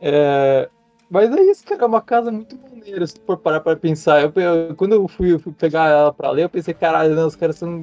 É, 0.00 0.68
Mas 1.10 1.30
é 1.34 1.40
isso, 1.42 1.64
cara. 1.64 1.82
É 1.82 1.86
uma 1.86 2.02
casa 2.02 2.30
muito 2.30 2.58
maneira, 2.58 3.06
se 3.06 3.14
for 3.26 3.36
parar 3.38 3.60
pra 3.60 3.76
pensar. 3.76 4.22
Eu, 4.22 4.32
eu- 4.42 4.74
quando 4.74 4.92
eu 4.94 5.06
fui, 5.08 5.32
eu 5.32 5.38
fui 5.38 5.52
pegar 5.52 5.88
ela 5.88 6.12
pra 6.12 6.30
ler, 6.30 6.44
eu 6.44 6.48
pensei, 6.50 6.74
caralho, 6.74 7.14
não, 7.14 7.26
os 7.26 7.36
caras 7.36 7.56
são 7.56 7.80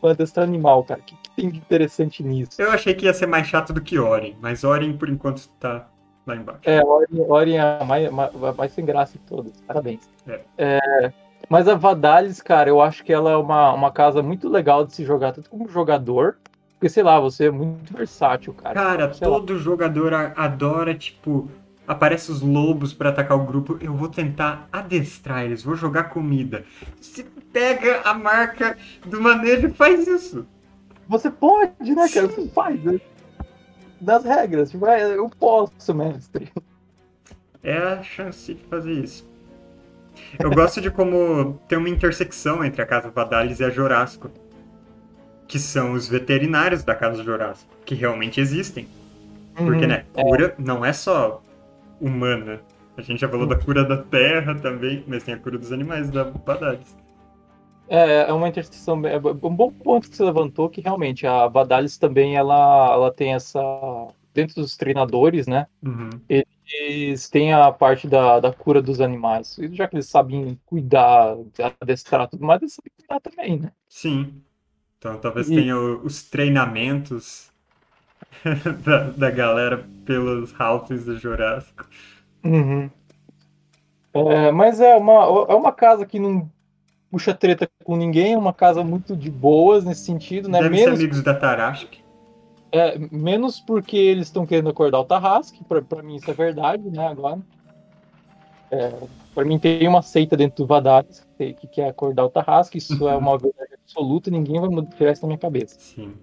fantastra 0.00 0.42
animal, 0.42 0.82
cara. 0.84 1.00
O 1.00 1.04
que, 1.04 1.16
que 1.16 1.30
tem 1.30 1.50
de 1.50 1.58
interessante 1.58 2.22
nisso? 2.22 2.60
Eu 2.60 2.70
achei 2.72 2.94
que 2.94 3.06
ia 3.06 3.14
ser 3.14 3.26
mais 3.26 3.46
chato 3.46 3.72
do 3.72 3.80
que 3.80 3.98
Oren, 3.98 4.34
mas 4.40 4.64
Oren 4.64 4.96
por 4.96 5.08
enquanto 5.08 5.48
tá 5.60 5.88
lá 6.26 6.36
embaixo. 6.36 6.60
É, 6.64 6.82
Orien 6.84 7.20
Orien 7.30 7.58
é 7.58 7.78
a 7.80 7.84
mais, 7.84 8.10
mais, 8.10 8.32
mais 8.56 8.72
sem 8.72 8.84
graça 8.84 9.12
de 9.12 9.24
todas. 9.24 9.52
Parabéns. 9.62 10.00
É. 10.26 10.40
É, 10.58 11.12
mas 11.48 11.68
a 11.68 11.74
Vadalis, 11.74 12.40
cara, 12.40 12.68
eu 12.70 12.80
acho 12.80 13.04
que 13.04 13.12
ela 13.12 13.30
é 13.30 13.36
uma, 13.36 13.72
uma 13.72 13.90
casa 13.92 14.22
muito 14.22 14.48
legal 14.48 14.84
de 14.86 14.94
se 14.94 15.04
jogar, 15.04 15.32
tanto 15.32 15.50
como 15.50 15.68
jogador, 15.68 16.36
porque, 16.72 16.88
sei 16.88 17.02
lá, 17.02 17.18
você 17.20 17.46
é 17.46 17.50
muito 17.50 17.92
versátil, 17.96 18.52
cara. 18.54 18.74
Cara, 18.74 19.12
Sei 19.14 19.26
lá. 19.26 19.34
todo 19.34 19.58
jogador 19.58 20.12
a- 20.14 20.32
adora, 20.36 20.94
tipo, 20.94 21.48
aparece 21.86 22.30
os 22.30 22.40
lobos 22.42 22.92
pra 22.92 23.10
atacar 23.10 23.36
o 23.38 23.44
grupo. 23.44 23.78
Eu 23.80 23.94
vou 23.94 24.08
tentar 24.08 24.68
adestrar 24.72 25.44
eles, 25.44 25.62
vou 25.62 25.76
jogar 25.76 26.04
comida. 26.04 26.64
Você 27.00 27.24
pega 27.52 28.00
a 28.04 28.14
marca 28.14 28.76
do 29.06 29.20
manejo 29.20 29.68
e 29.68 29.70
faz 29.70 30.06
isso. 30.06 30.46
Você 31.08 31.30
pode, 31.30 31.94
né, 31.94 32.08
cara? 32.08 32.26
Você 32.28 32.48
faz, 32.48 32.82
né? 32.82 33.00
Das 34.00 34.24
regras. 34.24 34.70
Tipo, 34.70 34.86
é, 34.86 35.16
eu 35.16 35.28
posso, 35.30 35.94
mestre. 35.94 36.50
É 37.62 37.76
a 37.78 38.02
chance 38.02 38.52
de 38.54 38.62
fazer 38.64 38.92
isso. 38.92 39.26
Eu 40.38 40.50
gosto 40.50 40.80
de 40.80 40.90
como 40.90 41.60
tem 41.68 41.78
uma 41.78 41.88
intersecção 41.88 42.64
entre 42.64 42.82
a 42.82 42.86
Casa 42.86 43.10
Vadalis 43.10 43.60
e 43.60 43.64
a 43.64 43.70
Jorasco. 43.70 44.30
Que 45.46 45.58
são 45.58 45.92
os 45.92 46.08
veterinários 46.08 46.82
da 46.82 46.94
Casa 46.94 47.22
Jorasco, 47.22 47.68
que 47.84 47.94
realmente 47.94 48.40
existem. 48.40 48.88
Porque, 49.54 49.82
Uhum. 49.82 49.88
né, 49.88 50.04
cura 50.12 50.54
não 50.58 50.84
é 50.84 50.92
só 50.92 51.42
humana. 52.00 52.60
A 52.96 53.02
gente 53.02 53.20
já 53.20 53.28
falou 53.28 53.46
da 53.46 53.56
cura 53.56 53.84
da 53.84 53.96
terra 53.98 54.54
também, 54.54 55.04
mas 55.06 55.22
tem 55.24 55.34
a 55.34 55.38
cura 55.38 55.58
dos 55.58 55.72
animais 55.72 56.10
da 56.10 56.24
Vadalis. 56.24 56.96
É, 57.88 58.30
é 58.30 58.32
uma 58.32 58.48
interseção, 58.48 59.04
é 59.06 59.18
um 59.18 59.54
bom 59.54 59.70
ponto 59.70 60.08
que 60.08 60.16
você 60.16 60.24
levantou, 60.24 60.70
que 60.70 60.80
realmente 60.80 61.26
a 61.26 61.46
Vadalis 61.48 61.98
também, 61.98 62.36
ela, 62.36 62.92
ela 62.92 63.12
tem 63.12 63.34
essa... 63.34 63.60
Dentro 64.34 64.56
dos 64.56 64.76
treinadores, 64.76 65.46
né? 65.46 65.66
Uhum. 65.82 66.10
eles 66.28 67.28
têm 67.28 67.52
a 67.52 67.70
parte 67.70 68.08
da, 68.08 68.40
da 68.40 68.52
cura 68.52 68.82
dos 68.82 69.00
animais. 69.00 69.56
E 69.58 69.72
já 69.74 69.86
que 69.86 69.96
eles 69.96 70.08
sabem 70.08 70.58
cuidar, 70.66 71.36
adestrar 71.80 72.28
tudo 72.28 72.44
mais, 72.44 72.60
eles 72.62 72.74
sabem 72.74 72.92
cuidar 72.98 73.20
também, 73.20 73.60
né? 73.60 73.72
Sim. 73.88 74.42
Então 74.98 75.18
talvez 75.18 75.48
E- 75.50 75.56
tenha 75.56 75.78
os 75.78 76.22
treinamentos 76.24 77.50
da, 78.84 79.10
da 79.10 79.30
galera 79.30 79.86
pelos 80.04 80.52
halflings 80.58 81.04
do 81.04 81.18
Jurássico. 81.18 81.86
É, 84.12 84.52
mas 84.52 84.80
é 84.80 84.94
uma, 84.96 85.12
é 85.48 85.54
uma 85.54 85.72
casa 85.72 86.06
que 86.06 86.18
não 86.20 86.48
puxa 87.10 87.34
treta 87.34 87.68
com 87.84 87.96
ninguém, 87.96 88.34
é 88.34 88.38
uma 88.38 88.52
casa 88.54 88.84
muito 88.84 89.16
de 89.16 89.30
boas 89.30 89.84
nesse 89.84 90.04
sentido, 90.04 90.48
né? 90.48 90.60
Deve 90.60 90.76
ser 90.76 90.90
Menos, 90.90 90.98
amigos 91.00 91.22
da 91.22 91.34
Tarashk. 91.34 92.03
É, 92.74 92.98
menos 93.12 93.60
porque 93.60 93.96
eles 93.96 94.26
estão 94.26 94.44
querendo 94.44 94.68
acordar 94.68 94.98
o 95.00 95.04
Tarrasque, 95.04 95.62
pra, 95.64 95.80
pra 95.80 96.02
mim 96.02 96.16
isso 96.16 96.30
é 96.30 96.34
verdade, 96.34 96.82
né, 96.90 97.06
agora. 97.06 97.40
É, 98.70 98.92
pra 99.34 99.44
mim 99.44 99.58
tem 99.58 99.86
uma 99.86 100.02
seita 100.02 100.36
dentro 100.36 100.64
do 100.64 100.66
Vadalis 100.66 101.24
que, 101.38 101.52
que 101.54 101.66
quer 101.68 101.88
acordar 101.88 102.24
o 102.24 102.30
Tarrasque, 102.30 102.78
isso 102.78 103.08
é 103.08 103.16
uma 103.16 103.36
verdade 103.38 103.74
absoluta, 103.82 104.30
ninguém 104.30 104.60
vai 104.60 104.68
mudar- 104.68 104.96
tirar 104.96 105.12
isso 105.12 105.22
da 105.22 105.28
minha 105.28 105.38
cabeça. 105.38 105.76
Sim. 105.78 106.14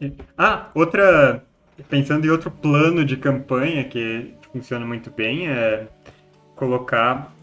E- 0.00 0.12
Ah, 0.38 0.68
outra. 0.74 1.42
Pensando 1.90 2.26
em 2.26 2.30
outro 2.30 2.50
plano 2.50 3.04
de 3.04 3.18
campanha 3.18 3.84
que 3.84 4.32
funciona 4.50 4.86
muito 4.86 5.10
bem 5.10 5.46
é 5.48 5.86
colocar 6.54 7.34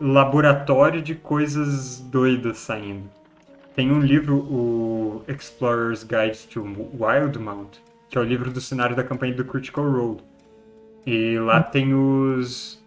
laboratório 0.00 1.02
de 1.02 1.16
coisas 1.16 1.98
doidas 1.98 2.58
saindo. 2.58 3.10
Tem 3.74 3.90
um 3.90 4.00
livro, 4.00 4.36
o 4.36 5.24
Explorer's 5.26 6.04
Guide 6.04 6.46
to 6.48 6.62
Wildmount, 6.98 7.80
que 8.08 8.18
é 8.18 8.20
o 8.20 8.24
livro 8.24 8.50
do 8.50 8.60
cenário 8.60 8.94
da 8.94 9.02
campanha 9.02 9.34
do 9.34 9.44
Critical 9.44 9.90
Role. 9.90 10.20
E 11.06 11.38
lá 11.38 11.62
tem 11.62 11.94
os 11.94 12.82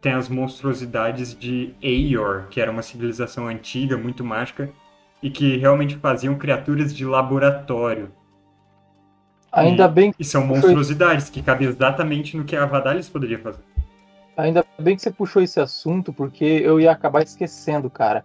tem 0.00 0.12
as 0.12 0.28
monstruosidades 0.28 1.36
de 1.36 1.74
Aeor, 1.82 2.46
que 2.50 2.60
era 2.60 2.70
uma 2.70 2.82
civilização 2.82 3.48
antiga, 3.48 3.96
muito 3.96 4.22
mágica, 4.22 4.70
e 5.20 5.28
que 5.28 5.56
realmente 5.56 5.96
faziam 5.96 6.36
criaturas 6.36 6.94
de 6.94 7.04
laboratório. 7.04 8.12
Ainda 9.50 9.86
e, 9.86 9.88
bem 9.88 10.14
E 10.16 10.24
são 10.24 10.46
monstruosidades 10.46 11.28
que 11.28 11.42
cabem 11.42 11.66
exatamente 11.66 12.36
no 12.36 12.44
que 12.44 12.54
a 12.54 12.64
Vadalis 12.64 13.08
poderia 13.08 13.38
fazer. 13.40 13.62
Ainda 14.36 14.64
bem 14.78 14.94
que 14.94 15.02
você 15.02 15.10
puxou 15.10 15.42
esse 15.42 15.58
assunto, 15.58 16.12
porque 16.12 16.44
eu 16.44 16.80
ia 16.80 16.92
acabar 16.92 17.22
esquecendo, 17.22 17.90
cara. 17.90 18.24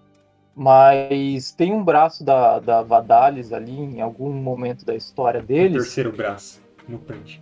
Mas 0.55 1.51
tem 1.51 1.73
um 1.73 1.83
braço 1.83 2.23
da, 2.23 2.59
da 2.59 2.81
Vadalis 2.83 3.51
ali, 3.51 3.71
em 3.79 4.01
algum 4.01 4.31
momento 4.31 4.85
da 4.85 4.95
história 4.95 5.39
O 5.39 5.43
deles. 5.43 5.83
terceiro 5.83 6.11
braço, 6.11 6.61
mutante. 6.87 7.41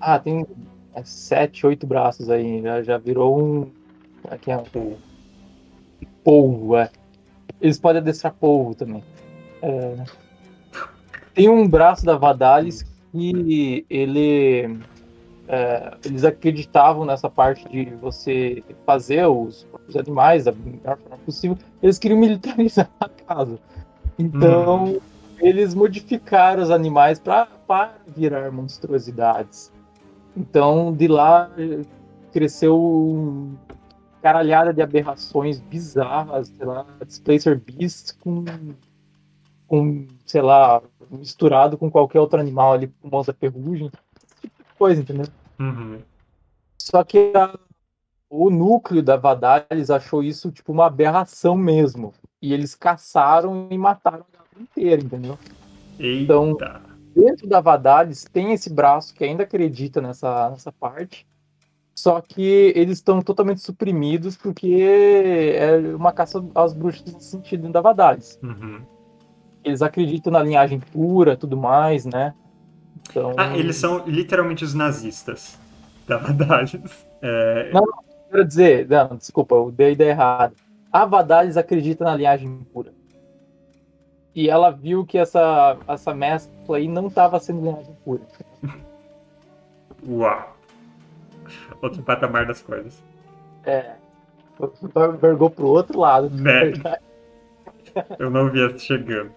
Ah, 0.00 0.18
tem 0.18 0.46
é, 0.94 1.02
sete, 1.04 1.66
oito 1.66 1.86
braços 1.86 2.28
aí. 2.28 2.60
Já, 2.62 2.82
já 2.82 2.98
virou 2.98 3.42
um. 3.42 3.70
Aqui 4.28 4.50
é 4.50 4.56
um 4.58 4.62
Pô, 4.64 4.92
polvo, 6.22 6.76
é. 6.76 6.90
Eles 7.60 7.78
podem 7.78 8.00
adestrar 8.02 8.34
polvo 8.34 8.74
também. 8.74 9.02
É, 9.62 10.04
Tem 11.34 11.48
um 11.48 11.66
braço 11.66 12.04
da 12.04 12.16
Vadalis 12.16 12.84
que 13.10 13.86
ele. 13.88 14.78
É, 15.46 15.96
eles 16.04 16.24
acreditavam 16.24 17.04
nessa 17.04 17.28
parte 17.28 17.68
de 17.68 17.84
você 17.96 18.62
fazer 18.86 19.26
os, 19.26 19.66
os 19.86 19.96
animais 19.96 20.44
da 20.44 20.52
melhor 20.52 20.96
forma 20.96 21.18
possível. 21.24 21.58
Eles 21.82 21.98
queriam 21.98 22.18
militarizar 22.18 22.90
a 22.98 23.08
casa. 23.08 23.58
Então, 24.18 25.00
eles 25.38 25.74
modificaram 25.74 26.62
os 26.62 26.70
animais 26.70 27.18
para 27.18 27.48
virar 28.06 28.50
monstruosidades. 28.50 29.72
Então, 30.36 30.92
de 30.92 31.08
lá 31.08 31.50
cresceu 32.32 32.80
um 32.80 33.54
caralhada 34.20 34.72
de 34.72 34.80
aberrações 34.80 35.60
bizarras, 35.60 36.48
sei 36.48 36.66
lá, 36.66 36.86
Displacer 37.06 37.60
Beast 37.60 38.16
com, 38.20 38.42
com, 39.68 40.06
sei 40.24 40.40
lá, 40.40 40.80
misturado 41.10 41.76
com 41.76 41.90
qualquer 41.90 42.20
outro 42.20 42.40
animal 42.40 42.72
ali, 42.72 42.86
com 42.86 43.10
mãos 43.10 43.26
da 43.26 43.34
ferrugem, 43.34 43.90
coisa, 44.78 45.00
entendeu? 45.00 45.26
uhum. 45.58 45.98
Só 46.78 47.02
que 47.02 47.32
a- 47.34 47.58
o 48.28 48.50
núcleo 48.50 49.02
da 49.02 49.16
Vadalis 49.16 49.90
achou 49.90 50.22
isso 50.22 50.50
tipo 50.50 50.72
uma 50.72 50.86
aberração 50.86 51.56
mesmo. 51.56 52.12
E 52.42 52.52
eles 52.52 52.74
caçaram 52.74 53.68
e 53.70 53.78
mataram 53.78 54.24
a 54.32 54.36
galera 54.36 54.60
inteira, 54.60 55.02
entendeu? 55.02 55.38
Eita. 55.98 56.22
Então- 56.24 56.56
Dentro 57.14 57.46
da 57.46 57.60
Vadalis 57.60 58.24
tem 58.24 58.52
esse 58.52 58.68
braço 58.72 59.14
que 59.14 59.22
ainda 59.22 59.44
acredita 59.44 60.00
nessa, 60.00 60.50
nessa 60.50 60.72
parte. 60.72 61.24
Só 61.94 62.20
que 62.20 62.72
eles 62.74 62.98
estão 62.98 63.22
totalmente 63.22 63.60
suprimidos 63.60 64.36
porque 64.36 64.82
é 65.56 65.94
uma 65.94 66.10
caça 66.10 66.44
às 66.56 66.72
bruxas 66.74 67.14
nesse 67.14 67.30
sentido 67.30 67.68
da 67.70 67.80
Vadalis. 67.80 68.36
Uhum. 68.42 68.82
Eles 69.62 69.80
acreditam 69.80 70.32
na 70.32 70.42
linhagem 70.42 70.80
pura, 70.80 71.36
tudo 71.36 71.56
mais, 71.56 72.04
né? 72.04 72.34
Então, 73.10 73.34
Ah, 73.36 73.56
eles 73.56 73.76
são 73.76 74.04
literalmente 74.06 74.64
os 74.64 74.74
nazistas 74.74 75.58
da 76.06 76.16
Vadalis. 76.18 77.06
É, 77.22 77.70
quero 78.30 78.44
dizer, 78.44 78.88
não, 78.88 79.16
desculpa, 79.16 79.54
eu 79.54 79.70
dei 79.70 79.88
a 79.88 79.90
ideia 79.90 80.10
errada. 80.10 80.54
A 80.92 81.04
Vadalis 81.04 81.56
acredita 81.56 82.04
na 82.04 82.16
linhagem 82.16 82.60
pura. 82.72 82.92
E 84.34 84.50
ela 84.50 84.70
viu 84.70 85.06
que 85.06 85.16
essa, 85.16 85.76
essa 85.86 86.12
mescla 86.12 86.76
aí 86.76 86.88
não 86.88 87.06
estava 87.06 87.38
sendo 87.38 87.62
linhagem 87.62 87.96
pura. 88.04 88.22
Uau. 90.06 90.56
Outro 91.80 92.02
patamar 92.02 92.46
das 92.46 92.60
coisas. 92.60 93.02
É. 93.64 93.92
Vergou 95.20 95.50
pro 95.50 95.66
outro 95.66 96.00
lado. 96.00 96.30
Né? 96.30 96.72
Eu 98.18 98.30
não 98.30 98.50
vi 98.50 98.64
essa 98.64 98.78
chegando. 98.78 99.30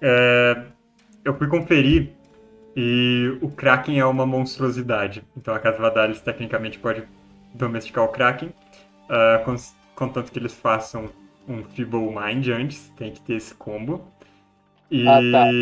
É, 0.00 0.62
eu 1.24 1.34
fui 1.36 1.48
conferir 1.48 2.12
e 2.76 3.38
o 3.42 3.50
Kraken 3.50 3.98
é 4.00 4.04
uma 4.06 4.26
monstruosidade. 4.26 5.24
Então 5.36 5.54
a 5.54 5.58
Casa 5.58 5.78
Vadalis 5.78 6.20
tecnicamente 6.20 6.78
pode 6.78 7.04
domesticar 7.54 8.04
o 8.04 8.08
Kraken, 8.08 8.52
ah, 9.08 9.42
cons- 9.44 9.74
contanto 9.94 10.32
que 10.32 10.38
eles 10.38 10.54
façam 10.54 11.10
um 11.48 11.64
Feeble 11.64 12.10
Mind 12.14 12.48
antes, 12.48 12.90
tem 12.96 13.12
que 13.12 13.20
ter 13.22 13.34
esse 13.34 13.54
combo. 13.54 14.04
E 14.90 15.06
Ah, 15.06 15.22
tá. 15.30 15.54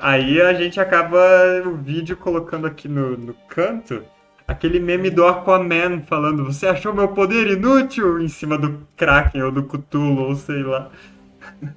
aí 0.00 0.40
a 0.40 0.54
gente 0.54 0.80
acaba 0.80 1.18
o 1.66 1.76
vídeo 1.76 2.16
colocando 2.16 2.66
aqui 2.66 2.88
no, 2.88 3.16
no 3.16 3.34
canto 3.48 4.04
aquele 4.46 4.78
meme 4.80 5.10
do 5.10 5.26
Aquaman 5.26 6.02
falando: 6.06 6.44
Você 6.44 6.66
achou 6.66 6.94
meu 6.94 7.08
poder 7.08 7.48
inútil? 7.48 8.20
em 8.20 8.28
cima 8.28 8.56
do 8.58 8.86
Kraken 8.96 9.42
ou 9.42 9.52
do 9.52 9.64
Cthulhu, 9.64 10.22
ou 10.22 10.34
sei 10.36 10.62
lá. 10.62 10.90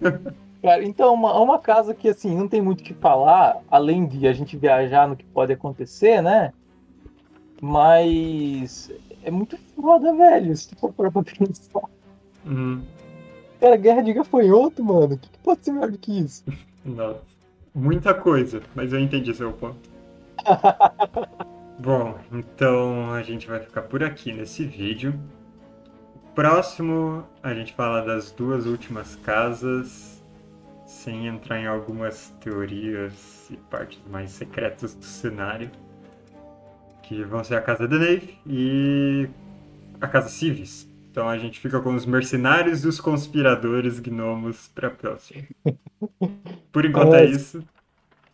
Cara, 0.61 0.83
então, 0.83 1.13
uma, 1.13 1.39
uma 1.39 1.57
casa 1.57 1.93
que, 1.93 2.07
assim, 2.07 2.35
não 2.35 2.47
tem 2.47 2.61
muito 2.61 2.81
o 2.81 2.83
que 2.83 2.93
falar, 2.93 3.57
além 3.69 4.05
de 4.05 4.27
a 4.27 4.33
gente 4.33 4.55
viajar 4.55 5.07
no 5.07 5.15
que 5.15 5.25
pode 5.25 5.51
acontecer, 5.51 6.21
né? 6.21 6.53
Mas 7.59 8.91
é 9.23 9.31
muito 9.31 9.57
foda, 9.75 10.13
velho, 10.15 10.55
se 10.55 10.69
tu 10.69 10.77
for 10.77 10.93
pra 10.93 11.11
pensar. 11.11 11.81
Uhum. 12.45 12.83
Cara, 13.59 13.75
guerra 13.75 14.01
de 14.01 14.13
gafanhoto, 14.13 14.83
mano, 14.83 15.15
o 15.15 15.17
que, 15.17 15.29
que 15.29 15.39
pode 15.39 15.63
ser 15.63 15.71
melhor 15.71 15.91
do 15.91 15.97
que 15.97 16.19
isso? 16.19 16.43
Nossa. 16.85 17.31
Muita 17.73 18.13
coisa, 18.13 18.61
mas 18.75 18.91
eu 18.91 18.99
entendi 18.99 19.33
seu 19.33 19.53
ponto. 19.53 19.89
Bom, 21.79 22.15
então 22.31 23.13
a 23.13 23.23
gente 23.23 23.47
vai 23.47 23.59
ficar 23.59 23.83
por 23.83 24.03
aqui 24.03 24.33
nesse 24.33 24.65
vídeo. 24.65 25.17
Próximo, 26.35 27.23
a 27.41 27.53
gente 27.53 27.73
fala 27.73 28.01
das 28.01 28.31
duas 28.31 28.65
últimas 28.65 29.15
casas, 29.15 30.20
sem 31.01 31.25
entrar 31.25 31.59
em 31.59 31.65
algumas 31.65 32.29
teorias 32.39 33.49
e 33.49 33.57
partes 33.57 33.99
mais 34.07 34.29
secretas 34.29 34.93
do 34.93 35.03
cenário, 35.03 35.71
que 37.01 37.23
vão 37.23 37.43
ser 37.43 37.55
a 37.55 37.61
casa 37.61 37.87
de 37.87 37.97
Nave 37.97 38.37
e 38.45 39.27
a 39.99 40.07
casa 40.07 40.29
Civis. 40.29 40.87
Então 41.09 41.27
a 41.27 41.39
gente 41.39 41.59
fica 41.59 41.81
com 41.81 41.95
os 41.95 42.05
mercenários 42.05 42.85
e 42.85 42.87
os 42.87 43.01
conspiradores 43.01 43.99
gnomos 43.99 44.67
para 44.67 44.91
próxima. 44.91 45.43
Por 46.71 46.85
enquanto 46.85 47.15
é 47.15 47.27
Nossa. 47.27 47.35
isso. 47.35 47.67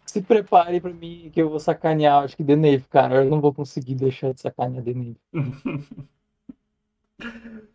Se 0.05 0.21
prepare 0.21 0.79
pra 0.79 0.93
mim 0.93 1.29
que 1.33 1.41
eu 1.41 1.49
vou 1.49 1.59
sacanear, 1.59 2.23
acho 2.23 2.37
que 2.37 2.43
Deneve, 2.43 2.85
cara. 2.89 3.23
Eu 3.23 3.29
não 3.29 3.41
vou 3.41 3.53
conseguir 3.53 3.95
deixar 3.95 4.33
de 4.33 4.41
sacanear 4.41 4.83
Deneve. 4.83 5.17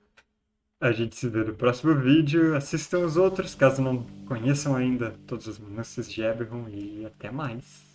A 0.82 0.90
gente 0.90 1.14
se 1.14 1.28
vê 1.28 1.44
no 1.44 1.54
próximo 1.54 1.94
vídeo. 1.94 2.56
Assistam 2.56 3.06
os 3.06 3.16
outros, 3.16 3.54
caso 3.54 3.80
não 3.80 4.04
conheçam 4.26 4.74
ainda 4.74 5.14
todas 5.28 5.46
as 5.46 5.56
minúcias 5.56 6.10
de 6.10 6.22
Eberron. 6.22 6.68
E 6.68 7.06
até 7.06 7.30
mais. 7.30 7.91